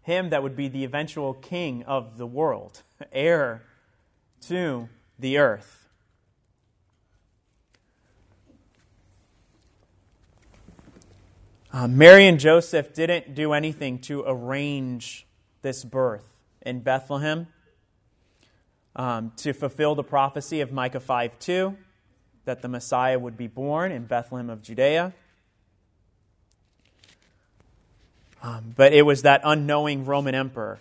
him 0.02 0.30
that 0.30 0.42
would 0.42 0.56
be 0.56 0.68
the 0.68 0.84
eventual 0.84 1.34
king 1.34 1.84
of 1.84 2.18
the 2.18 2.26
world, 2.26 2.82
heir 3.12 3.64
to 4.48 4.90
the 5.20 5.38
earth. 5.38 5.83
Uh, 11.76 11.88
Mary 11.88 12.28
and 12.28 12.40
Joseph 12.40 12.94
didn't 12.94 13.34
do 13.34 13.52
anything 13.52 13.98
to 13.98 14.24
arrange 14.28 15.26
this 15.64 15.84
birth 15.84 16.36
in 16.62 16.82
Bethlehem 16.82 17.48
um, 18.96 19.32
to 19.38 19.54
fulfill 19.54 19.96
the 19.96 20.04
prophecy 20.04 20.62
of 20.62 20.72
Micah 20.72 21.00
5 21.00 21.40
2 21.40 21.76
that 22.46 22.62
the 22.62 22.68
Messiah 22.68 23.18
would 23.18 23.36
be 23.36 23.48
born 23.48 23.92
in 23.92 24.06
Bethlehem 24.06 24.52
of 24.52 24.62
Judea. 24.62 25.14
Um, 28.44 28.76
but 28.76 28.94
it 28.94 29.02
was 29.02 29.24
that 29.24 29.42
unknowing 29.44 30.06
Roman 30.06 30.36
emperor. 30.36 30.80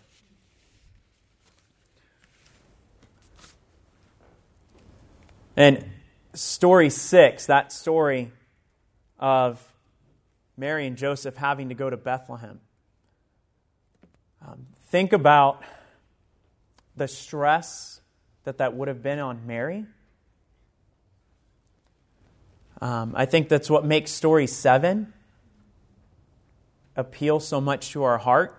And 5.57 5.87
story 6.35 6.91
six, 6.91 7.47
that 7.47 7.73
story 7.73 8.31
of 9.19 9.72
Mary 10.57 10.87
and 10.87 10.97
Joseph 10.97 11.37
having 11.37 11.69
to 11.69 11.75
go 11.75 11.89
to 11.89 11.97
Bethlehem. 11.97 12.61
Um, 14.47 14.67
think 14.87 15.13
about 15.13 15.63
the 16.97 17.09
stress 17.09 18.01
that 18.45 18.59
that 18.59 18.75
would 18.75 18.89
have 18.89 19.03
been 19.03 19.19
on 19.19 19.47
Mary. 19.47 19.87
Um, 22.81 23.15
I 23.17 23.27
think 23.27 23.49
that's 23.49 23.71
what 23.71 23.85
makes 23.85 24.11
story 24.11 24.47
seven 24.47 25.13
appeal 26.97 27.41
so 27.41 27.61
much 27.61 27.91
to 27.91 28.03
our 28.03 28.19
heart. 28.19 28.59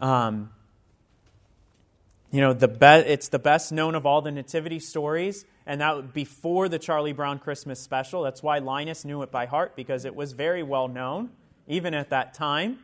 Um, 0.00 0.50
you 2.32 2.40
know, 2.40 2.52
the 2.52 2.68
be- 2.68 2.86
it's 2.86 3.28
the 3.28 3.38
best 3.38 3.70
known 3.70 3.94
of 3.94 4.06
all 4.06 4.22
the 4.22 4.32
nativity 4.32 4.80
stories 4.80 5.44
and 5.66 5.80
that 5.80 6.12
before 6.12 6.68
the 6.68 6.78
Charlie 6.78 7.12
Brown 7.12 7.38
Christmas 7.38 7.80
special. 7.80 8.22
That's 8.22 8.42
why 8.42 8.58
Linus 8.58 9.04
knew 9.04 9.22
it 9.22 9.30
by 9.30 9.46
heart 9.46 9.76
because 9.76 10.04
it 10.04 10.14
was 10.14 10.32
very 10.32 10.62
well 10.62 10.88
known, 10.88 11.30
even 11.66 11.94
at 11.94 12.10
that 12.10 12.34
time. 12.34 12.78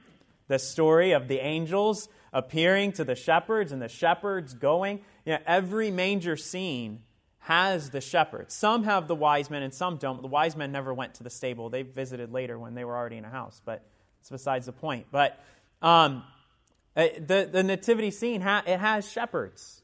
The 0.49 0.59
story 0.59 1.13
of 1.13 1.29
the 1.29 1.39
angels 1.39 2.09
appearing 2.33 2.93
to 2.93 3.05
the 3.05 3.15
shepherds 3.15 3.73
and 3.73 3.81
the 3.81 3.89
shepherds 3.89 4.55
going. 4.55 5.01
You 5.25 5.35
know, 5.35 5.39
every 5.47 5.91
manger 5.91 6.37
scene 6.37 7.02
has 7.41 7.91
the 7.91 8.00
shepherds. 8.00 8.54
Some 8.54 8.85
have 8.85 9.09
the 9.09 9.15
wise 9.15 9.50
men 9.50 9.63
and 9.63 9.73
some 9.73 9.97
don't. 9.97 10.21
The 10.21 10.28
wise 10.28 10.57
men 10.57 10.73
never 10.73 10.93
went 10.93 11.15
to 11.15 11.23
the 11.23 11.31
stable. 11.31 11.71
They 11.71 11.83
visited 11.83 12.33
later 12.33 12.59
when 12.59 12.75
they 12.75 12.85
were 12.85 12.97
already 12.97 13.17
in 13.17 13.25
a 13.25 13.31
house, 13.31 13.61
but 13.65 13.85
it's 14.21 14.31
besides 14.31 14.67
the 14.67 14.73
point. 14.73 15.07
But 15.11 15.43
um, 15.83 16.23
uh, 16.97 17.07
the, 17.19 17.49
the 17.50 17.63
nativity 17.63 18.11
scene, 18.11 18.43
it 18.43 18.81
has 18.81 19.11
shepherds. 19.11 19.83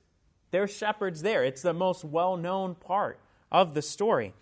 There's 0.50 0.74
shepherds 0.74 1.22
there. 1.22 1.44
It's 1.44 1.62
the 1.62 1.72
most 1.72 2.04
well 2.04 2.36
known 2.36 2.74
part 2.74 3.18
of 3.50 3.74
the 3.74 3.82
story. 3.82 4.34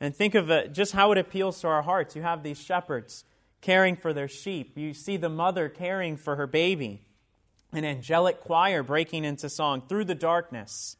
And 0.00 0.14
think 0.14 0.34
of 0.34 0.50
it, 0.50 0.72
just 0.72 0.92
how 0.92 1.12
it 1.12 1.18
appeals 1.18 1.60
to 1.60 1.68
our 1.68 1.82
hearts. 1.82 2.16
You 2.16 2.22
have 2.22 2.42
these 2.42 2.60
shepherds 2.60 3.24
caring 3.60 3.96
for 3.96 4.12
their 4.12 4.28
sheep, 4.28 4.76
you 4.76 4.94
see 4.94 5.16
the 5.16 5.28
mother 5.28 5.68
caring 5.68 6.16
for 6.16 6.36
her 6.36 6.46
baby, 6.46 7.02
an 7.72 7.84
angelic 7.84 8.40
choir 8.40 8.82
breaking 8.82 9.24
into 9.24 9.48
song 9.48 9.82
through 9.88 10.04
the 10.04 10.14
darkness, 10.14 10.96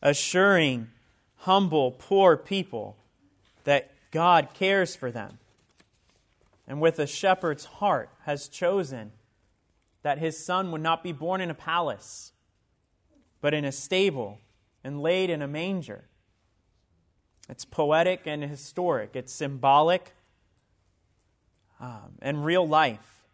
assuring 0.00 0.88
humble, 1.38 1.90
poor 1.90 2.36
people 2.36 2.96
that 3.64 3.90
God 4.10 4.54
cares 4.54 4.96
for 4.96 5.10
them. 5.10 5.38
And 6.66 6.80
with 6.80 6.98
a 6.98 7.06
shepherd's 7.06 7.64
heart, 7.64 8.08
has 8.24 8.48
chosen 8.48 9.12
that 10.02 10.18
his 10.18 10.42
son 10.42 10.70
would 10.72 10.80
not 10.80 11.02
be 11.02 11.12
born 11.12 11.40
in 11.40 11.50
a 11.50 11.54
palace 11.54 12.32
but 13.40 13.54
in 13.54 13.64
a 13.64 13.72
stable 13.72 14.40
and 14.84 15.00
laid 15.00 15.30
in 15.30 15.42
a 15.42 15.48
manger. 15.48 16.04
It's 17.48 17.64
poetic 17.64 18.22
and 18.26 18.42
historic, 18.42 19.10
it's 19.14 19.32
symbolic 19.32 20.12
um, 21.80 22.16
and 22.20 22.44
real 22.44 22.66
life. 22.66 23.24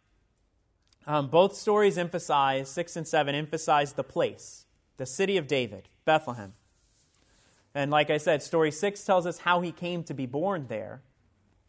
Um, 1.07 1.29
both 1.29 1.55
stories 1.55 1.99
emphasize, 1.99 2.71
6 2.71 2.97
and 2.97 3.07
7 3.07 3.35
emphasize 3.35 3.93
the 3.93 4.05
place, 4.05 4.65
the 4.97 5.05
city 5.05 5.37
of 5.37 5.47
David, 5.47 5.89
Bethlehem. 6.05 6.55
And 7.75 7.91
like 7.91 8.09
I 8.09 8.19
said, 8.19 8.43
story 8.43 8.71
6 8.71 9.05
tells 9.05 9.27
us 9.27 9.39
how 9.39 9.61
he 9.61 9.73
came 9.73 10.05
to 10.05 10.15
be 10.15 10.27
born 10.27 10.67
there, 10.69 11.03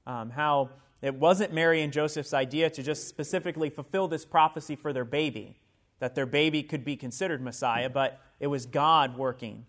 um, 0.06 0.30
how 0.30 0.70
it 1.02 1.16
wasn't 1.16 1.52
Mary 1.52 1.82
and 1.82 1.92
Joseph's 1.92 2.34
idea 2.34 2.70
to 2.70 2.82
just 2.82 3.08
specifically 3.08 3.70
fulfill 3.70 4.08
this 4.08 4.24
prophecy 4.24 4.76
for 4.76 4.94
their 4.94 5.06
baby, 5.06 5.58
that 6.06 6.14
their 6.14 6.28
baby 6.28 6.62
could 6.62 6.86
be 6.86 6.96
considered 6.96 7.42
Messiah, 7.42 7.90
but 7.90 8.22
it 8.40 8.46
was 8.46 8.68
God 8.68 9.18
working 9.18 9.66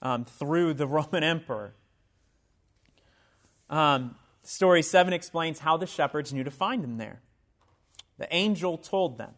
um, 0.00 0.24
through 0.24 0.72
the 0.72 0.86
Roman 0.96 1.22
emperor. 1.22 1.74
Um, 3.68 4.14
story 4.42 4.82
7 4.82 5.12
explains 5.12 5.58
how 5.58 5.76
the 5.76 5.86
shepherds 5.86 6.32
knew 6.32 6.42
to 6.42 6.50
find 6.50 6.82
him 6.82 6.96
there. 6.96 7.20
The 8.16 8.34
angel 8.34 8.78
told 8.78 9.18
them. 9.18 9.32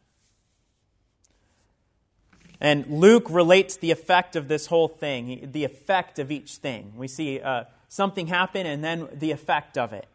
And 2.61 2.87
Luke 2.87 3.27
relates 3.29 3.77
the 3.77 3.91
effect 3.91 4.37
of 4.37 4.47
this 4.47 4.67
whole 4.67 4.87
thing, 4.87 5.49
the 5.51 5.65
effect 5.65 6.21
of 6.21 6.31
each 6.31 6.59
thing. 6.59 6.93
We 6.95 7.09
see 7.09 7.41
uh, 7.41 7.65
something 7.89 8.29
happen 8.29 8.67
and 8.67 8.85
then 8.85 9.09
the 9.13 9.33
effect 9.33 9.77
of 9.77 9.93
it. 9.93 10.07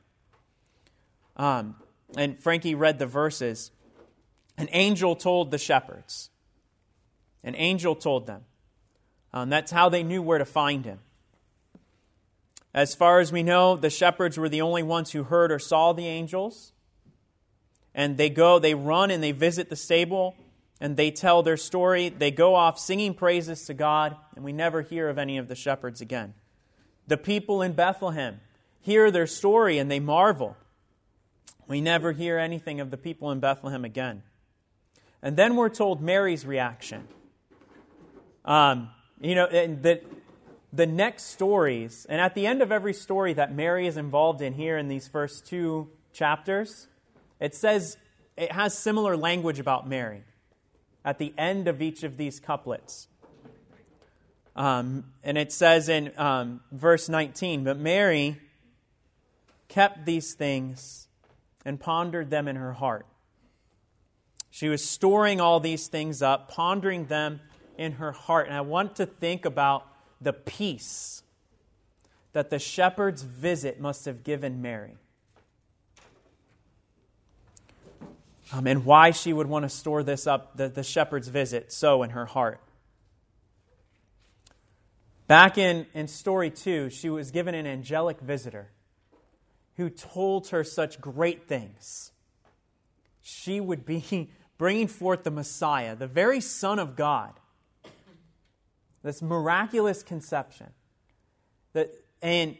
Um, 1.35 1.75
and 2.15 2.39
Frankie 2.39 2.73
read 2.73 2.99
the 2.99 3.05
verses. 3.05 3.71
An 4.57 4.69
angel 4.71 5.15
told 5.15 5.51
the 5.51 5.57
shepherds. 5.57 6.29
An 7.43 7.55
angel 7.55 7.95
told 7.95 8.27
them. 8.27 8.43
Um, 9.33 9.49
that's 9.49 9.71
how 9.71 9.89
they 9.89 10.03
knew 10.03 10.21
where 10.21 10.39
to 10.39 10.45
find 10.45 10.85
him. 10.85 10.99
As 12.73 12.95
far 12.95 13.19
as 13.19 13.31
we 13.31 13.43
know, 13.43 13.75
the 13.75 13.89
shepherds 13.89 14.37
were 14.37 14.49
the 14.49 14.61
only 14.61 14.83
ones 14.83 15.11
who 15.11 15.23
heard 15.23 15.51
or 15.51 15.59
saw 15.59 15.93
the 15.93 16.07
angels. 16.07 16.73
And 17.93 18.17
they 18.17 18.29
go, 18.29 18.59
they 18.59 18.75
run 18.75 19.11
and 19.11 19.23
they 19.23 19.31
visit 19.31 19.69
the 19.69 19.75
stable 19.75 20.35
and 20.79 20.95
they 20.95 21.09
tell 21.11 21.41
their 21.41 21.57
story. 21.57 22.09
They 22.09 22.31
go 22.31 22.55
off 22.55 22.77
singing 22.77 23.13
praises 23.13 23.65
to 23.65 23.73
God, 23.73 24.15
and 24.35 24.45
we 24.45 24.53
never 24.53 24.83
hear 24.83 25.09
of 25.09 25.17
any 25.17 25.37
of 25.37 25.47
the 25.47 25.55
shepherds 25.55 26.01
again. 26.01 26.35
The 27.07 27.17
people 27.17 27.61
in 27.61 27.73
Bethlehem 27.73 28.41
hear 28.81 29.09
their 29.09 29.27
story 29.27 29.79
and 29.79 29.89
they 29.89 29.99
marvel. 29.99 30.55
We 31.67 31.81
never 31.81 32.11
hear 32.11 32.37
anything 32.37 32.79
of 32.79 32.91
the 32.91 32.97
people 32.97 33.31
in 33.31 33.39
Bethlehem 33.39 33.83
again. 33.83 34.23
And 35.21 35.35
then 35.35 35.55
we're 35.55 35.69
told 35.69 36.01
Mary's 36.01 36.45
reaction. 36.45 37.07
Um, 38.45 38.89
you 39.19 39.35
know, 39.35 39.47
the, 39.47 40.01
the 40.71 40.85
next 40.85 41.25
stories, 41.25 42.05
and 42.09 42.21
at 42.21 42.35
the 42.35 42.45
end 42.45 42.61
of 42.61 42.71
every 42.71 42.93
story 42.93 43.33
that 43.33 43.53
Mary 43.53 43.87
is 43.87 43.97
involved 43.97 44.41
in 44.41 44.53
here 44.53 44.77
in 44.77 44.87
these 44.87 45.07
first 45.07 45.45
two 45.45 45.89
chapters, 46.13 46.87
it 47.39 47.55
says 47.55 47.97
it 48.35 48.51
has 48.51 48.77
similar 48.77 49.17
language 49.17 49.59
about 49.59 49.87
Mary 49.87 50.23
at 51.03 51.17
the 51.17 51.33
end 51.37 51.67
of 51.67 51.81
each 51.81 52.03
of 52.03 52.17
these 52.17 52.39
couplets. 52.39 53.07
Um, 54.55 55.05
and 55.23 55.37
it 55.37 55.51
says 55.51 55.87
in 55.89 56.11
um, 56.17 56.61
verse 56.71 57.09
19, 57.09 57.63
But 57.63 57.77
Mary 57.77 58.37
kept 59.67 60.05
these 60.05 60.33
things 60.33 61.07
and 61.65 61.79
pondered 61.79 62.29
them 62.29 62.47
in 62.47 62.55
her 62.55 62.73
heart. 62.73 63.05
She 64.49 64.69
was 64.69 64.83
storing 64.83 65.39
all 65.39 65.59
these 65.59 65.87
things 65.87 66.21
up, 66.21 66.49
pondering 66.49 67.05
them 67.05 67.41
in 67.77 67.93
her 67.93 68.11
heart. 68.11 68.47
And 68.47 68.55
I 68.55 68.61
want 68.61 68.95
to 68.95 69.05
think 69.05 69.45
about 69.45 69.85
the 70.19 70.33
peace 70.33 71.23
that 72.33 72.49
the 72.49 72.59
shepherd's 72.59 73.23
visit 73.23 73.79
must 73.79 74.05
have 74.05 74.23
given 74.23 74.61
Mary. 74.61 74.95
Um, 78.53 78.65
and 78.65 78.85
why 78.85 79.11
she 79.11 79.33
would 79.33 79.47
want 79.47 79.63
to 79.63 79.69
store 79.69 80.03
this 80.03 80.25
up, 80.25 80.55
the, 80.55 80.69
the 80.69 80.83
shepherd's 80.83 81.27
visit, 81.27 81.71
so 81.71 82.01
in 82.03 82.11
her 82.11 82.25
heart. 82.25 82.61
Back 85.27 85.57
in, 85.57 85.85
in 85.93 86.07
story 86.07 86.49
two, 86.49 86.89
she 86.89 87.09
was 87.09 87.31
given 87.31 87.53
an 87.53 87.67
angelic 87.67 88.21
visitor 88.21 88.69
who 89.75 89.89
told 89.89 90.47
her 90.49 90.63
such 90.63 91.01
great 91.01 91.47
things. 91.47 92.11
She 93.21 93.59
would 93.59 93.85
be 93.85 94.29
bringing 94.57 94.87
forth 94.87 95.23
the 95.23 95.31
Messiah, 95.31 95.95
the 95.95 96.07
very 96.07 96.41
Son 96.41 96.79
of 96.79 96.95
God 96.95 97.33
this 99.07 99.21
miraculous 99.21 100.03
conception. 100.03 100.67
That, 101.73 101.89
and 102.21 102.57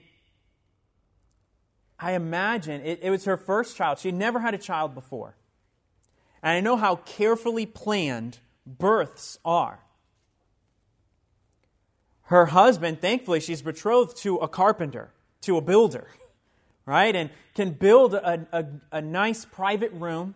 I 1.99 2.13
imagine 2.13 2.81
it, 2.81 2.99
it 3.03 3.09
was 3.09 3.25
her 3.25 3.37
first 3.37 3.75
child. 3.75 3.99
She 3.99 4.07
had 4.07 4.15
never 4.15 4.39
had 4.39 4.53
a 4.53 4.57
child 4.57 4.95
before. 4.95 5.35
And 6.41 6.51
I 6.51 6.61
know 6.61 6.77
how 6.77 6.95
carefully 6.95 7.65
planned 7.65 8.39
births 8.65 9.39
are. 9.43 9.79
Her 12.23 12.47
husband, 12.47 13.01
thankfully, 13.01 13.39
she's 13.39 13.61
betrothed 13.61 14.17
to 14.17 14.37
a 14.37 14.47
carpenter, 14.47 15.11
to 15.41 15.57
a 15.57 15.61
builder, 15.61 16.07
right? 16.85 17.15
And 17.15 17.29
can 17.55 17.71
build 17.71 18.13
a, 18.13 18.47
a, 18.51 18.65
a 18.97 19.01
nice 19.01 19.43
private 19.43 19.91
room 19.91 20.35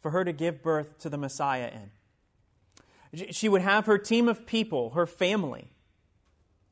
for 0.00 0.10
her 0.10 0.24
to 0.24 0.32
give 0.32 0.62
birth 0.62 0.98
to 0.98 1.08
the 1.08 1.18
Messiah 1.18 1.70
in. 1.72 3.32
She 3.32 3.48
would 3.48 3.62
have 3.62 3.86
her 3.86 3.98
team 3.98 4.28
of 4.28 4.46
people, 4.46 4.90
her 4.90 5.06
family, 5.06 5.70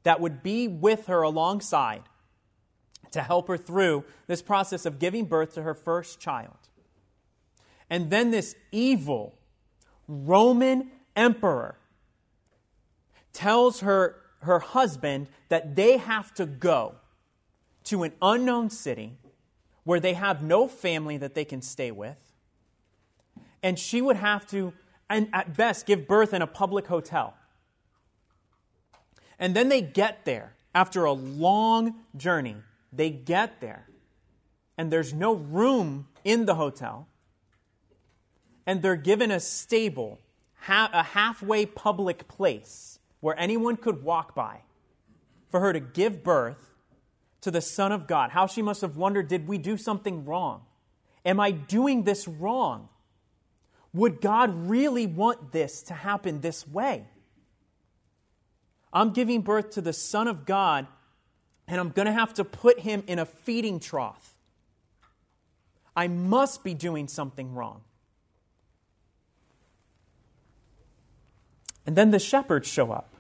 that 0.03 0.21
would 0.21 0.43
be 0.43 0.69
with 0.69 1.07
her 1.07 1.23
alongside 1.23 2.03
to 3.11 3.23
help 3.23 3.49
her 3.49 3.57
through 3.57 4.05
this 4.27 4.43
process 4.43 4.85
of 4.87 4.99
giving 4.99 5.25
birth 5.25 5.55
to 5.55 5.63
her 5.63 5.75
first 5.75 6.21
child. 6.21 6.57
And 7.89 8.11
then 8.11 8.31
this 8.31 8.55
evil 8.71 9.39
Roman 10.07 10.91
emperor 11.15 11.79
tells 13.33 13.81
her, 13.81 14.17
her 14.41 14.59
husband 14.59 15.29
that 15.49 15.75
they 15.75 15.97
have 15.97 16.33
to 16.35 16.47
go 16.47 16.97
to 17.85 18.03
an 18.03 18.13
unknown 18.21 18.71
city 18.71 19.19
where 19.85 20.01
they 20.01 20.15
have 20.15 20.43
no 20.43 20.69
family 20.69 21.17
that 21.17 21.35
they 21.35 21.45
can 21.45 21.63
stay 21.63 21.91
with. 21.91 22.26
And 23.63 23.79
she 23.79 24.01
would 24.01 24.17
have 24.17 24.47
to, 24.49 24.73
and 25.09 25.29
at 25.33 25.57
best, 25.57 25.87
give 25.87 26.07
birth 26.07 26.33
in 26.35 26.43
a 26.43 26.47
public 26.47 26.87
hotel. 26.87 27.35
And 29.39 29.55
then 29.55 29.69
they 29.69 29.83
get 29.83 30.25
there 30.25 30.55
after 30.75 31.05
a 31.05 31.13
long 31.13 31.95
journey. 32.17 32.57
They 32.93 33.11
get 33.11 33.61
there, 33.61 33.89
and 34.79 34.91
there's 34.91 35.13
no 35.13 35.35
room 35.35 36.09
in 36.25 36.47
the 36.47 36.55
hotel 36.55 37.09
and 38.67 38.83
they're 38.83 38.97
given 38.97 39.31
a 39.31 39.41
stable, 39.41 40.19
a 40.69 41.03
halfway 41.03 41.65
public 41.65 42.27
place 42.27 42.99
where 43.21 43.39
anyone 43.39 43.77
could 43.77 44.03
walk 44.03 44.35
by 44.35 44.61
for 45.49 45.61
her 45.61 45.73
to 45.73 45.81
give 45.81 46.25
birth 46.25 46.75
to 47.41 47.51
the 47.53 47.61
Son 47.61 47.93
of 47.93 48.09
God. 48.09 48.31
How 48.31 48.49
she 48.49 48.61
must 48.61 48.81
have 48.81 48.97
wondered 48.97 49.29
did 49.29 49.47
we 49.47 49.57
do 49.57 49.77
something 49.77 50.25
wrong? 50.25 50.63
Am 51.25 51.39
I 51.39 51.53
doing 51.53 52.03
this 52.03 52.27
wrong? 52.27 52.89
Would 53.97 54.21
God 54.21 54.69
really 54.69 55.07
want 55.07 55.53
this 55.53 55.83
to 55.85 55.95
happen 55.95 56.43
this 56.43 56.69
way? 56.69 57.07
I'm 58.93 59.15
giving 59.15 59.41
birth 59.41 59.71
to 59.71 59.81
the 59.81 59.95
Son 59.95 60.29
of 60.29 60.45
God, 60.45 60.87
and 61.67 61.81
I'm 61.81 61.89
going 61.89 62.05
to 62.05 62.13
have 62.13 62.35
to 62.35 62.45
put 62.45 62.81
him 62.81 63.05
in 63.07 63.19
a 63.19 63.25
feeding 63.25 63.81
trough. 63.81 64.35
I 65.97 66.09
must 66.09 66.63
be 66.63 66.75
doing 66.75 67.09
something 67.09 67.55
wrong. 67.55 67.81
And 71.87 71.97
then 71.97 72.11
the 72.11 72.19
shepherds 72.19 72.69
show 72.69 72.93
up. 72.93 73.15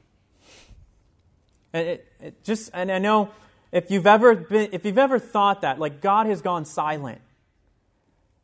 And 1.72 1.88
it, 1.88 2.12
it 2.20 2.44
just 2.44 2.70
and 2.74 2.92
I 2.92 2.98
know 2.98 3.30
if 3.72 3.90
you've 3.90 4.06
ever 4.06 4.34
been 4.34 4.70
if 4.72 4.84
you've 4.84 4.98
ever 4.98 5.18
thought 5.18 5.62
that 5.62 5.78
like 5.78 6.02
God 6.02 6.26
has 6.26 6.42
gone 6.42 6.66
silent, 6.66 7.22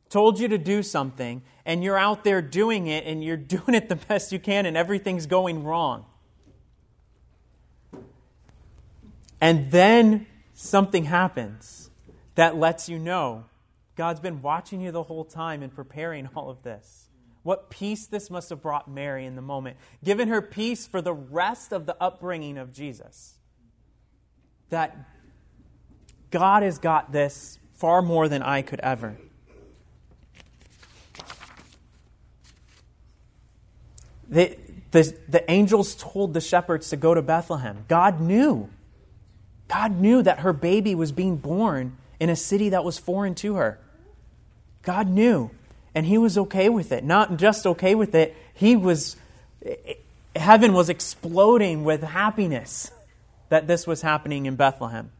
told 0.09 0.41
you 0.41 0.49
to 0.49 0.59
do 0.59 0.83
something, 0.83 1.43
and 1.65 1.83
you're 1.85 1.99
out 1.99 2.25
there 2.25 2.43
doing 2.43 2.87
it 2.87 3.07
and 3.07 3.23
you're 3.23 3.37
doing 3.57 3.75
it 3.75 3.89
the 3.89 3.97
best 3.97 4.33
you 4.33 4.39
can 4.39 4.67
and 4.67 4.77
everything's 4.77 5.27
going 5.27 5.65
wrong. 5.65 6.05
And 9.41 9.73
then 9.73 10.27
something 10.55 11.05
happens 11.05 11.91
that 12.37 12.57
lets 12.57 12.89
you 12.89 12.99
know 12.99 13.45
God's 13.97 14.21
been 14.21 14.41
watching 14.41 14.81
you 14.81 14.91
the 14.91 15.03
whole 15.03 15.25
time 15.25 15.63
and 15.63 15.75
preparing 15.75 16.29
all 16.35 16.49
of 16.49 16.63
this. 16.63 17.09
What 17.43 17.71
peace 17.71 18.07
this 18.07 18.31
must 18.31 18.51
have 18.51 18.63
brought 18.63 18.89
Mary 18.89 19.27
in 19.27 19.35
the 19.35 19.43
moment, 19.43 19.77
given 20.05 20.29
her 20.29 20.41
peace 20.41 20.87
for 20.87 21.03
the 21.03 21.13
rest 21.13 21.73
of 21.73 21.87
the 21.87 21.97
upbringing 22.01 22.57
of 22.57 22.73
Jesus. 22.73 23.35
That 24.71 24.97
God 26.31 26.63
has 26.63 26.79
got 26.79 27.13
this 27.13 27.59
far 27.75 28.01
more 28.01 28.29
than 28.29 28.43
I 28.43 28.63
could 28.63 28.81
ever. 28.81 29.17
The, 34.33 34.57
the, 34.93 35.15
the 35.29 35.51
angels 35.51 35.95
told 35.95 36.33
the 36.33 36.41
shepherds 36.41 36.89
to 36.89 36.97
go 36.97 37.13
to 37.13 37.21
Bethlehem. 37.21 37.85
God 37.87 38.19
knew. 38.19 38.71
God 39.69 40.01
knew 40.01 40.23
that 40.23 40.41
her 40.41 40.55
baby 40.55 40.95
was 40.95 41.13
being 41.13 41.37
born 41.37 41.99
in 42.19 42.31
a 42.31 42.37
city 42.37 42.71
that 42.71 42.83
was 42.83 42.99
foreign 42.99 43.35
to 43.37 43.57
her. 43.57 43.79
God 44.83 45.07
knew. 45.07 45.51
And 45.95 46.07
he 46.07 46.17
was 46.17 46.39
okay 46.39 46.71
with 46.71 46.93
it. 46.93 47.05
Not 47.05 47.37
just 47.37 47.67
okay 47.67 47.95
with 47.95 48.15
it, 48.15 48.35
he 48.55 48.75
was, 48.75 49.17
heaven 50.35 50.73
was 50.73 50.89
exploding 50.89 51.85
with 51.85 52.03
happiness 52.03 52.91
that 53.51 53.67
this 53.67 53.87
was 53.87 54.01
happening 54.01 54.47
in 54.47 54.57
Bethlehem. 54.57 55.13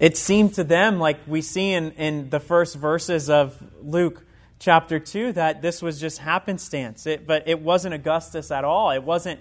It 0.00 0.16
seemed 0.16 0.54
to 0.54 0.64
them, 0.64 0.98
like 0.98 1.20
we 1.28 1.40
see 1.40 1.70
in, 1.70 1.92
in 1.92 2.30
the 2.30 2.40
first 2.40 2.74
verses 2.74 3.30
of 3.30 3.62
Luke 3.80 4.23
chapter 4.58 4.98
2, 4.98 5.32
that 5.32 5.62
this 5.62 5.82
was 5.82 6.00
just 6.00 6.18
happenstance. 6.18 7.06
It, 7.06 7.26
but 7.26 7.46
it 7.46 7.60
wasn't 7.60 7.94
Augustus 7.94 8.50
at 8.50 8.64
all. 8.64 8.90
It 8.90 9.02
wasn't, 9.02 9.40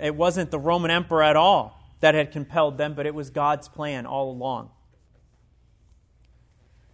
it 0.00 0.14
wasn't 0.14 0.50
the 0.50 0.58
Roman 0.58 0.90
emperor 0.90 1.22
at 1.22 1.36
all 1.36 1.80
that 2.00 2.14
had 2.14 2.32
compelled 2.32 2.78
them, 2.78 2.94
but 2.94 3.06
it 3.06 3.14
was 3.14 3.30
God's 3.30 3.68
plan 3.68 4.06
all 4.06 4.30
along. 4.30 4.70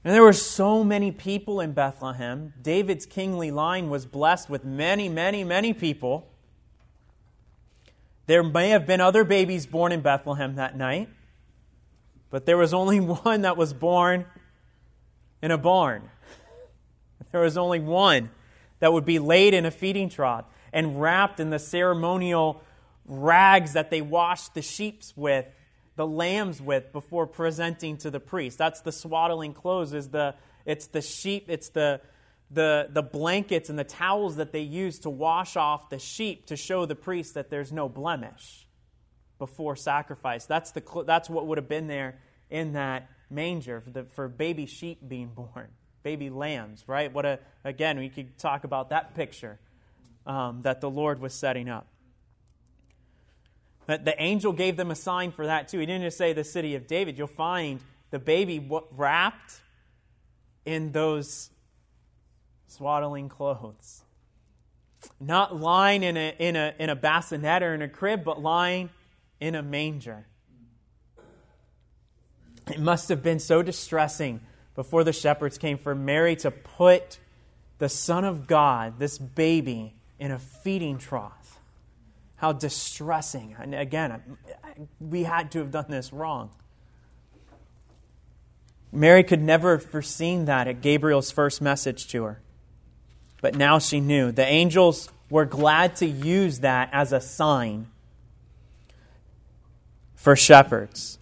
And 0.04 0.14
there 0.14 0.22
were 0.22 0.32
so 0.32 0.84
many 0.84 1.10
people 1.10 1.60
in 1.60 1.72
Bethlehem. 1.72 2.52
David's 2.62 3.06
kingly 3.06 3.50
line 3.50 3.90
was 3.90 4.06
blessed 4.06 4.48
with 4.48 4.64
many, 4.64 5.08
many, 5.08 5.42
many 5.42 5.72
people. 5.72 6.28
There 8.26 8.44
may 8.44 8.68
have 8.68 8.86
been 8.86 9.00
other 9.00 9.24
babies 9.24 9.66
born 9.66 9.90
in 9.90 10.02
Bethlehem 10.02 10.54
that 10.56 10.76
night, 10.76 11.08
but 12.30 12.46
there 12.46 12.56
was 12.56 12.72
only 12.72 13.00
one 13.24 13.42
that 13.42 13.56
was 13.56 13.72
born 13.72 14.26
in 15.42 15.50
a 15.50 15.58
barn. 15.58 16.08
There 17.32 17.40
was 17.40 17.56
only 17.56 17.80
one 17.80 18.30
that 18.80 18.92
would 18.92 19.04
be 19.04 19.18
laid 19.18 19.54
in 19.54 19.64
a 19.64 19.70
feeding 19.70 20.08
trough 20.08 20.44
and 20.72 21.00
wrapped 21.00 21.40
in 21.40 21.50
the 21.50 21.58
ceremonial 21.58 22.62
rags 23.06 23.72
that 23.74 23.90
they 23.90 24.02
washed 24.02 24.54
the 24.54 24.62
sheep 24.62 25.02
with 25.14 25.46
the 25.96 26.06
lambs 26.06 26.60
with 26.60 26.92
before 26.92 27.26
presenting 27.26 27.96
to 27.98 28.10
the 28.10 28.20
priest. 28.20 28.58
That's 28.58 28.80
the 28.82 28.92
swaddling 28.92 29.54
clothes, 29.54 29.92
is 29.92 30.08
the 30.08 30.34
it's 30.64 30.88
the 30.88 31.00
sheep, 31.00 31.46
it's 31.48 31.70
the 31.70 32.00
the, 32.50 32.88
the 32.90 33.02
blankets 33.02 33.70
and 33.70 33.78
the 33.78 33.84
towels 33.84 34.36
that 34.36 34.52
they 34.52 34.60
use 34.60 35.00
to 35.00 35.10
wash 35.10 35.56
off 35.56 35.90
the 35.90 35.98
sheep 35.98 36.46
to 36.46 36.56
show 36.56 36.86
the 36.86 36.94
priest 36.94 37.34
that 37.34 37.50
there's 37.50 37.72
no 37.72 37.88
blemish 37.88 38.66
before 39.38 39.76
sacrifice. 39.76 40.46
That's, 40.46 40.70
the, 40.70 40.82
that's 41.06 41.28
what 41.28 41.46
would 41.46 41.58
have 41.58 41.68
been 41.68 41.88
there 41.88 42.18
in 42.48 42.74
that 42.74 43.10
manger 43.28 43.80
for, 43.80 43.90
the, 43.90 44.04
for 44.04 44.28
baby 44.28 44.66
sheep 44.66 45.00
being 45.06 45.28
born, 45.28 45.68
baby 46.06 46.30
lambs, 46.30 46.84
right? 46.86 47.12
What 47.12 47.26
a, 47.26 47.40
again, 47.64 47.98
we 47.98 48.08
could 48.08 48.38
talk 48.38 48.62
about 48.62 48.90
that 48.90 49.16
picture 49.16 49.58
um, 50.24 50.62
that 50.62 50.80
the 50.80 50.88
Lord 50.88 51.20
was 51.20 51.34
setting 51.34 51.68
up. 51.68 51.88
But 53.86 54.04
The 54.04 54.14
angel 54.22 54.52
gave 54.52 54.76
them 54.76 54.92
a 54.92 54.94
sign 54.94 55.32
for 55.32 55.46
that 55.46 55.66
too. 55.66 55.80
He 55.80 55.86
didn't 55.86 56.04
just 56.04 56.16
say 56.16 56.32
the 56.32 56.44
city 56.44 56.76
of 56.76 56.86
David. 56.86 57.18
You'll 57.18 57.26
find 57.26 57.80
the 58.12 58.20
baby 58.20 58.64
wrapped 58.92 59.54
in 60.64 60.92
those 60.92 61.50
swaddling 62.68 63.28
clothes. 63.28 64.04
Not 65.18 65.56
lying 65.56 66.04
in 66.04 66.16
a, 66.16 66.36
in, 66.38 66.54
a, 66.54 66.72
in 66.78 66.88
a 66.88 66.94
bassinet 66.94 67.64
or 67.64 67.74
in 67.74 67.82
a 67.82 67.88
crib, 67.88 68.22
but 68.22 68.40
lying 68.40 68.90
in 69.40 69.56
a 69.56 69.62
manger. 69.62 70.24
It 72.68 72.78
must 72.78 73.08
have 73.08 73.24
been 73.24 73.40
so 73.40 73.60
distressing 73.60 74.40
before 74.76 75.02
the 75.02 75.12
shepherds 75.12 75.58
came 75.58 75.78
for 75.78 75.94
Mary 75.94 76.36
to 76.36 76.52
put 76.52 77.18
the 77.78 77.88
Son 77.88 78.24
of 78.24 78.46
God, 78.46 78.98
this 78.98 79.18
baby, 79.18 79.94
in 80.18 80.30
a 80.30 80.38
feeding 80.38 80.98
trough 80.98 81.46
how 82.36 82.52
distressing. 82.52 83.56
And 83.58 83.74
again, 83.74 84.20
we 85.00 85.24
had 85.24 85.50
to 85.52 85.58
have 85.58 85.70
done 85.70 85.86
this 85.88 86.12
wrong. 86.12 86.50
Mary 88.92 89.24
could 89.24 89.42
never 89.42 89.72
have 89.78 89.84
foreseen 89.84 90.44
that 90.44 90.68
at 90.68 90.80
Gabriel's 90.80 91.30
first 91.30 91.60
message 91.60 92.08
to 92.08 92.24
her. 92.24 92.40
But 93.40 93.54
now 93.54 93.78
she 93.78 94.00
knew. 94.00 94.32
The 94.32 94.46
angels 94.46 95.10
were 95.28 95.44
glad 95.44 95.96
to 95.96 96.06
use 96.06 96.60
that 96.60 96.90
as 96.92 97.12
a 97.12 97.20
sign 97.20 97.88
for 100.14 100.36
shepherds. 100.36 101.18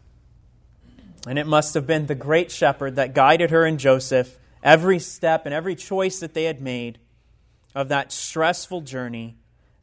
And 1.27 1.39
it 1.39 1.47
must 1.47 1.75
have 1.75 1.87
been 1.87 2.07
the 2.07 2.15
great 2.15 2.51
shepherd 2.51 2.97
that 2.97 3.15
guided 3.15 3.51
her 3.51 3.65
and 3.65 3.79
Joseph 3.79 4.39
every 4.63 4.99
step 4.99 5.47
and 5.47 5.55
every 5.55 5.75
choice 5.75 6.21
that 6.21 6.35
they 6.35 6.45
had 6.45 6.61
made 6.61 6.99
of 7.75 7.89
that 7.89 8.13
stressful 8.13 8.83
journey 8.83 9.37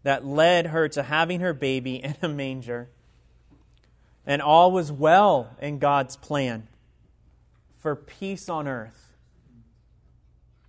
that 0.03 0.25
led 0.25 0.67
her 0.67 0.87
to 0.89 1.03
having 1.03 1.39
her 1.39 1.53
baby 1.53 1.95
in 1.95 2.15
a 2.21 2.27
manger. 2.27 2.89
And 4.25 4.41
all 4.41 4.71
was 4.71 4.91
well 4.91 5.55
in 5.59 5.79
God's 5.79 6.15
plan 6.15 6.67
for 7.79 7.95
peace 7.95 8.47
on 8.49 8.67
earth. 8.67 9.15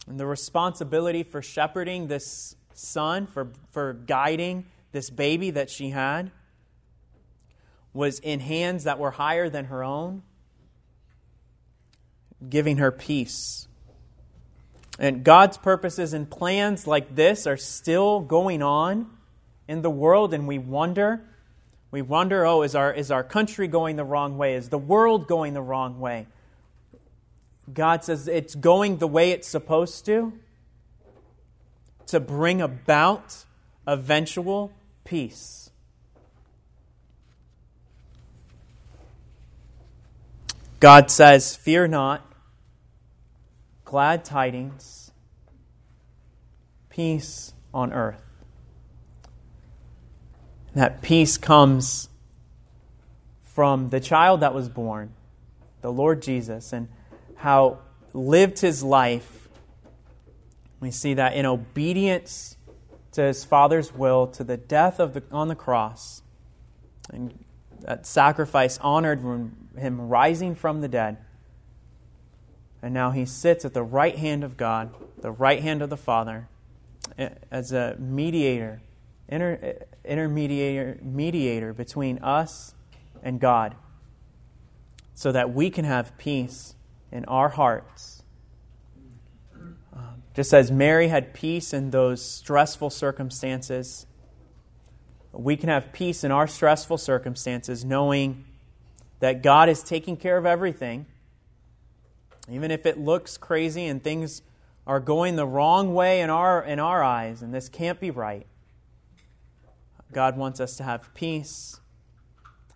And 0.06 0.18
the 0.18 0.26
responsibility 0.26 1.22
for 1.22 1.42
shepherding 1.42 2.08
this 2.08 2.56
son, 2.72 3.26
for, 3.26 3.52
for 3.70 3.92
guiding 3.92 4.66
this 4.92 5.10
baby 5.10 5.50
that 5.50 5.70
she 5.70 5.90
had, 5.90 6.30
was 7.92 8.18
in 8.18 8.40
hands 8.40 8.84
that 8.84 8.98
were 8.98 9.12
higher 9.12 9.48
than 9.48 9.66
her 9.66 9.84
own, 9.84 10.22
giving 12.48 12.78
her 12.78 12.90
peace. 12.90 13.68
And 14.98 15.24
God's 15.24 15.56
purposes 15.56 16.12
and 16.12 16.30
plans 16.30 16.86
like 16.86 17.14
this 17.14 17.46
are 17.46 17.56
still 17.56 18.20
going 18.20 18.62
on 18.62 19.10
in 19.66 19.82
the 19.82 19.90
world, 19.90 20.34
and 20.34 20.46
we 20.46 20.58
wonder. 20.58 21.22
We 21.90 22.02
wonder, 22.02 22.44
oh, 22.46 22.62
is 22.62 22.74
our, 22.74 22.92
is 22.92 23.10
our 23.10 23.24
country 23.24 23.68
going 23.68 23.96
the 23.96 24.04
wrong 24.04 24.36
way? 24.38 24.54
Is 24.54 24.68
the 24.68 24.78
world 24.78 25.26
going 25.26 25.54
the 25.54 25.62
wrong 25.62 26.00
way? 26.00 26.26
God 27.72 28.04
says 28.04 28.28
it's 28.28 28.54
going 28.54 28.98
the 28.98 29.06
way 29.06 29.30
it's 29.30 29.48
supposed 29.48 30.04
to 30.06 30.32
to 32.06 32.20
bring 32.20 32.60
about 32.60 33.44
eventual 33.86 34.72
peace. 35.04 35.70
God 40.80 41.10
says, 41.10 41.54
Fear 41.54 41.88
not, 41.88 42.31
glad 43.92 44.24
tidings, 44.24 45.10
peace 46.88 47.52
on 47.74 47.92
earth. 47.92 48.22
That 50.74 51.02
peace 51.02 51.36
comes 51.36 52.08
from 53.42 53.90
the 53.90 54.00
child 54.00 54.40
that 54.40 54.54
was 54.54 54.70
born, 54.70 55.12
the 55.82 55.92
Lord 55.92 56.22
Jesus, 56.22 56.72
and 56.72 56.88
how 57.36 57.80
lived 58.14 58.60
his 58.60 58.82
life. 58.82 59.50
We 60.80 60.90
see 60.90 61.12
that 61.12 61.34
in 61.34 61.44
obedience 61.44 62.56
to 63.10 63.20
his 63.20 63.44
Father's 63.44 63.92
will, 63.92 64.26
to 64.28 64.42
the 64.42 64.56
death 64.56 65.00
of 65.00 65.12
the, 65.12 65.22
on 65.30 65.48
the 65.48 65.54
cross, 65.54 66.22
and 67.12 67.44
that 67.80 68.06
sacrifice 68.06 68.78
honored 68.78 69.20
him 69.76 70.08
rising 70.08 70.54
from 70.54 70.80
the 70.80 70.88
dead. 70.88 71.18
And 72.82 72.92
now 72.92 73.12
he 73.12 73.24
sits 73.24 73.64
at 73.64 73.74
the 73.74 73.82
right 73.82 74.16
hand 74.16 74.42
of 74.42 74.56
God, 74.56 74.92
the 75.20 75.30
right 75.30 75.62
hand 75.62 75.82
of 75.82 75.90
the 75.90 75.96
Father, 75.96 76.48
as 77.50 77.72
a 77.72 77.96
mediator, 77.98 78.82
inter, 79.28 79.78
intermediator 80.04 81.00
mediator 81.02 81.72
between 81.72 82.18
us 82.18 82.74
and 83.22 83.38
God, 83.38 83.76
so 85.14 85.30
that 85.30 85.54
we 85.54 85.70
can 85.70 85.84
have 85.84 86.18
peace 86.18 86.74
in 87.12 87.24
our 87.26 87.50
hearts. 87.50 88.22
Um, 89.54 90.22
just 90.34 90.52
as 90.52 90.72
Mary 90.72 91.08
had 91.08 91.34
peace 91.34 91.72
in 91.72 91.90
those 91.90 92.24
stressful 92.24 92.90
circumstances, 92.90 94.06
we 95.32 95.56
can 95.56 95.68
have 95.68 95.92
peace 95.92 96.24
in 96.24 96.32
our 96.32 96.46
stressful 96.48 96.98
circumstances 96.98 97.84
knowing 97.84 98.44
that 99.20 99.42
God 99.42 99.68
is 99.68 99.82
taking 99.82 100.16
care 100.16 100.36
of 100.36 100.46
everything. 100.46 101.06
Even 102.52 102.70
if 102.70 102.86
it 102.86 102.98
looks 102.98 103.36
crazy 103.36 103.86
and 103.86 104.02
things 104.02 104.42
are 104.86 105.00
going 105.00 105.36
the 105.36 105.46
wrong 105.46 105.94
way 105.94 106.20
in 106.20 106.30
our, 106.30 106.62
in 106.62 106.78
our 106.78 107.02
eyes, 107.02 107.42
and 107.42 107.54
this 107.54 107.68
can't 107.68 108.00
be 108.00 108.10
right, 108.10 108.46
God 110.12 110.36
wants 110.36 110.60
us 110.60 110.76
to 110.76 110.82
have 110.82 111.12
peace, 111.14 111.80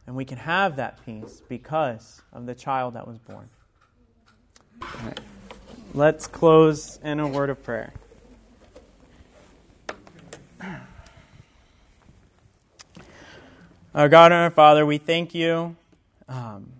and 0.06 0.16
we 0.16 0.24
can 0.24 0.38
have 0.38 0.76
that 0.76 1.04
peace 1.04 1.42
because 1.48 2.22
of 2.32 2.46
the 2.46 2.54
child 2.54 2.94
that 2.94 3.06
was 3.06 3.18
born. 3.18 3.50
Let's 5.92 6.26
close 6.26 6.98
in 7.02 7.20
a 7.20 7.26
word 7.26 7.50
of 7.50 7.62
prayer. 7.62 7.92
Our 13.94 14.08
God 14.08 14.32
and 14.32 14.42
our 14.42 14.50
Father, 14.50 14.84
we 14.84 14.98
thank 14.98 15.34
you. 15.34 15.76
Um, 16.28 16.72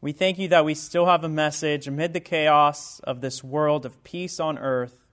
we 0.00 0.12
thank 0.12 0.38
you 0.38 0.46
that 0.48 0.64
we 0.64 0.74
still 0.74 1.06
have 1.06 1.24
a 1.24 1.28
message 1.28 1.88
amid 1.88 2.12
the 2.12 2.20
chaos 2.20 3.00
of 3.00 3.20
this 3.20 3.42
world 3.42 3.84
of 3.84 4.04
peace 4.04 4.38
on 4.38 4.56
earth, 4.56 5.04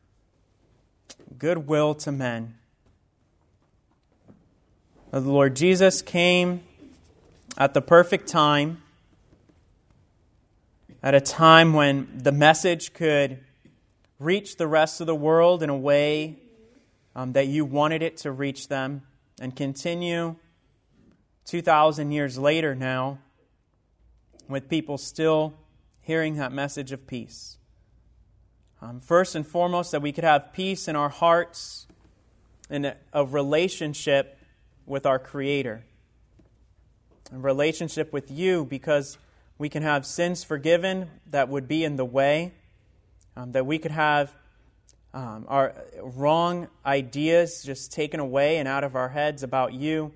goodwill 1.39 1.95
to 1.95 2.11
men. 2.11 2.53
The 5.09 5.21
Lord 5.21 5.55
Jesus 5.55 6.03
came 6.03 6.61
at 7.57 7.73
the 7.73 7.81
perfect 7.81 8.27
time 8.27 8.83
at 11.01 11.15
a 11.15 11.21
time 11.21 11.73
when 11.73 12.07
the 12.15 12.31
message 12.31 12.93
could 12.93 13.39
reach 14.19 14.57
the 14.57 14.67
rest 14.67 15.01
of 15.01 15.07
the 15.07 15.15
world 15.15 15.63
in 15.63 15.69
a 15.71 15.77
way 15.77 16.35
um, 17.15 17.33
that 17.33 17.47
you 17.47 17.65
wanted 17.65 18.03
it 18.03 18.17
to 18.17 18.31
reach 18.31 18.67
them 18.67 19.01
and 19.41 19.55
continue 19.55 20.35
2,000 21.45 22.11
years 22.11 22.37
later 22.37 22.75
now 22.75 23.17
with 24.47 24.69
people 24.69 24.97
still 24.97 25.53
hearing 26.01 26.35
that 26.35 26.51
message 26.51 26.91
of 26.91 27.07
peace. 27.07 27.57
Um, 28.81 28.99
first 28.99 29.35
and 29.35 29.45
foremost, 29.45 29.91
that 29.91 30.01
we 30.01 30.11
could 30.11 30.23
have 30.23 30.53
peace 30.53 30.87
in 30.87 30.95
our 30.95 31.09
hearts 31.09 31.87
and 32.69 32.95
a 33.13 33.25
relationship 33.25 34.37
with 34.85 35.05
our 35.05 35.17
Creator, 35.17 35.83
a 37.33 37.37
relationship 37.37 38.13
with 38.13 38.29
you 38.29 38.65
because 38.65 39.17
we 39.57 39.69
can 39.69 39.81
have 39.83 40.05
sins 40.05 40.43
forgiven 40.43 41.09
that 41.27 41.49
would 41.49 41.67
be 41.67 41.83
in 41.83 41.95
the 41.95 42.05
way, 42.05 42.53
um, 43.35 43.51
that 43.53 43.65
we 43.65 43.79
could 43.79 43.91
have 43.91 44.35
um, 45.13 45.45
our 45.47 45.73
wrong 46.01 46.67
ideas 46.85 47.63
just 47.63 47.91
taken 47.91 48.19
away 48.19 48.57
and 48.57 48.67
out 48.67 48.83
of 48.83 48.95
our 48.95 49.09
heads 49.09 49.43
about 49.43 49.73
you, 49.73 50.11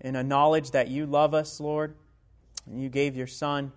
in 0.00 0.16
a 0.16 0.22
knowledge 0.22 0.72
that 0.72 0.88
you 0.88 1.06
love 1.06 1.32
us, 1.32 1.60
Lord, 1.60 1.94
and 2.66 2.80
you 2.80 2.88
gave 2.88 3.16
your 3.16 3.26
Son 3.26 3.72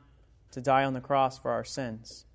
to 0.52 0.62
die 0.62 0.84
on 0.84 0.94
the 0.94 1.02
cross 1.02 1.38
for 1.38 1.52
our 1.52 1.64
sins. 1.64 2.26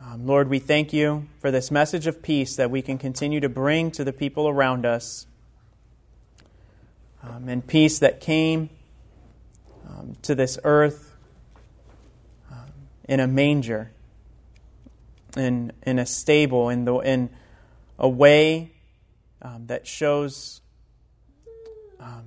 Um, 0.00 0.26
Lord, 0.26 0.48
we 0.48 0.58
thank 0.58 0.92
you 0.92 1.28
for 1.40 1.50
this 1.50 1.70
message 1.70 2.06
of 2.06 2.22
peace 2.22 2.56
that 2.56 2.70
we 2.70 2.80
can 2.80 2.96
continue 2.96 3.40
to 3.40 3.48
bring 3.48 3.90
to 3.92 4.04
the 4.04 4.12
people 4.12 4.48
around 4.48 4.86
us, 4.86 5.26
um, 7.22 7.48
and 7.48 7.66
peace 7.66 7.98
that 7.98 8.20
came 8.20 8.70
um, 9.86 10.16
to 10.22 10.34
this 10.34 10.58
earth 10.64 11.14
um, 12.50 12.70
in 13.04 13.20
a 13.20 13.26
manger, 13.26 13.90
in, 15.36 15.72
in 15.82 15.98
a 15.98 16.06
stable, 16.06 16.70
in, 16.70 16.86
the, 16.86 16.94
in 16.96 17.28
a 17.98 18.08
way 18.08 18.72
um, 19.42 19.66
that 19.66 19.86
shows 19.86 20.62
um, 21.98 22.24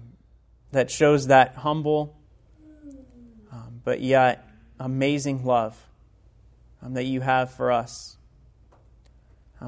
that 0.72 0.92
shows 0.92 1.28
that 1.28 1.56
humble 1.56 2.16
um, 3.54 3.80
but 3.86 4.02
yet 4.02 4.50
amazing 4.80 5.46
love 5.46 5.86
um, 6.82 6.94
that 6.96 7.06
you 7.06 7.22
have 7.22 7.54
for 7.54 7.72
us. 7.72 8.18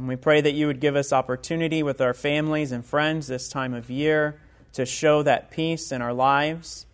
we 0.01 0.17
pray 0.17 0.41
that 0.41 0.53
you 0.53 0.67
would 0.67 0.81
give 0.81 0.97
us 0.97 1.13
opportunity 1.13 1.81
with 1.81 2.01
our 2.01 2.13
families 2.13 2.73
and 2.73 2.85
friends 2.85 3.27
this 3.27 3.47
time 3.47 3.73
of 3.73 3.89
year 3.89 4.41
to 4.73 4.85
show 4.85 5.23
that 5.23 5.49
peace 5.49 5.93
in 5.93 6.01
our 6.01 6.13
lives 6.13 6.85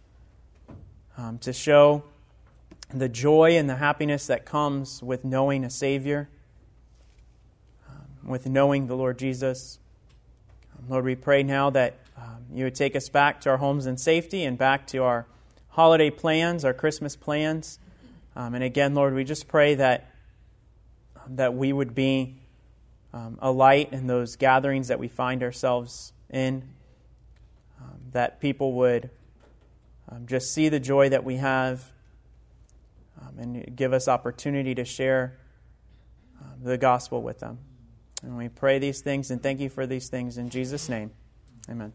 um, 1.17 1.37
to 1.39 1.53
show 1.53 2.03
the 2.93 3.09
joy 3.09 3.55
and 3.55 3.69
the 3.69 3.75
happiness 3.75 4.27
that 4.27 4.45
comes 4.45 5.01
with 5.01 5.23
knowing 5.23 5.63
a 5.63 5.69
Savior, 5.69 6.29
um, 7.89 8.29
with 8.29 8.47
knowing 8.47 8.87
the 8.87 8.95
Lord 8.95 9.17
Jesus. 9.19 9.79
Um, 10.77 10.85
Lord, 10.89 11.05
we 11.05 11.15
pray 11.15 11.43
now 11.43 11.69
that 11.69 11.99
um, 12.17 12.45
you 12.53 12.63
would 12.65 12.75
take 12.75 12.95
us 12.95 13.07
back 13.09 13.39
to 13.41 13.49
our 13.49 13.57
homes 13.57 13.85
in 13.85 13.97
safety 13.97 14.43
and 14.43 14.57
back 14.57 14.87
to 14.87 15.03
our 15.03 15.25
holiday 15.71 16.09
plans, 16.09 16.63
our 16.63 16.73
Christmas 16.73 17.15
plans. 17.15 17.79
Um, 18.35 18.55
and 18.55 18.63
again, 18.63 18.93
Lord, 18.93 19.13
we 19.13 19.23
just 19.23 19.47
pray 19.47 19.75
that, 19.75 20.09
that 21.27 21.53
we 21.53 21.73
would 21.73 21.93
be 21.93 22.37
um, 23.13 23.37
a 23.41 23.51
light 23.51 23.91
in 23.91 24.07
those 24.07 24.35
gatherings 24.35 24.87
that 24.87 24.99
we 24.99 25.07
find 25.07 25.43
ourselves 25.43 26.13
in, 26.29 26.63
that 28.11 28.39
people 28.39 28.73
would 28.73 29.09
um, 30.09 30.25
just 30.27 30.53
see 30.53 30.69
the 30.69 30.79
joy 30.79 31.09
that 31.09 31.23
we 31.23 31.37
have 31.37 31.91
um, 33.21 33.39
and 33.39 33.75
give 33.75 33.93
us 33.93 34.07
opportunity 34.07 34.75
to 34.75 34.85
share 34.85 35.37
um, 36.41 36.63
the 36.63 36.77
gospel 36.77 37.21
with 37.21 37.39
them. 37.39 37.59
And 38.23 38.37
we 38.37 38.49
pray 38.49 38.79
these 38.79 39.01
things 39.01 39.31
and 39.31 39.41
thank 39.41 39.59
you 39.59 39.69
for 39.69 39.87
these 39.87 40.09
things 40.09 40.37
in 40.37 40.49
Jesus' 40.49 40.89
name. 40.89 41.11
Amen. 41.69 41.93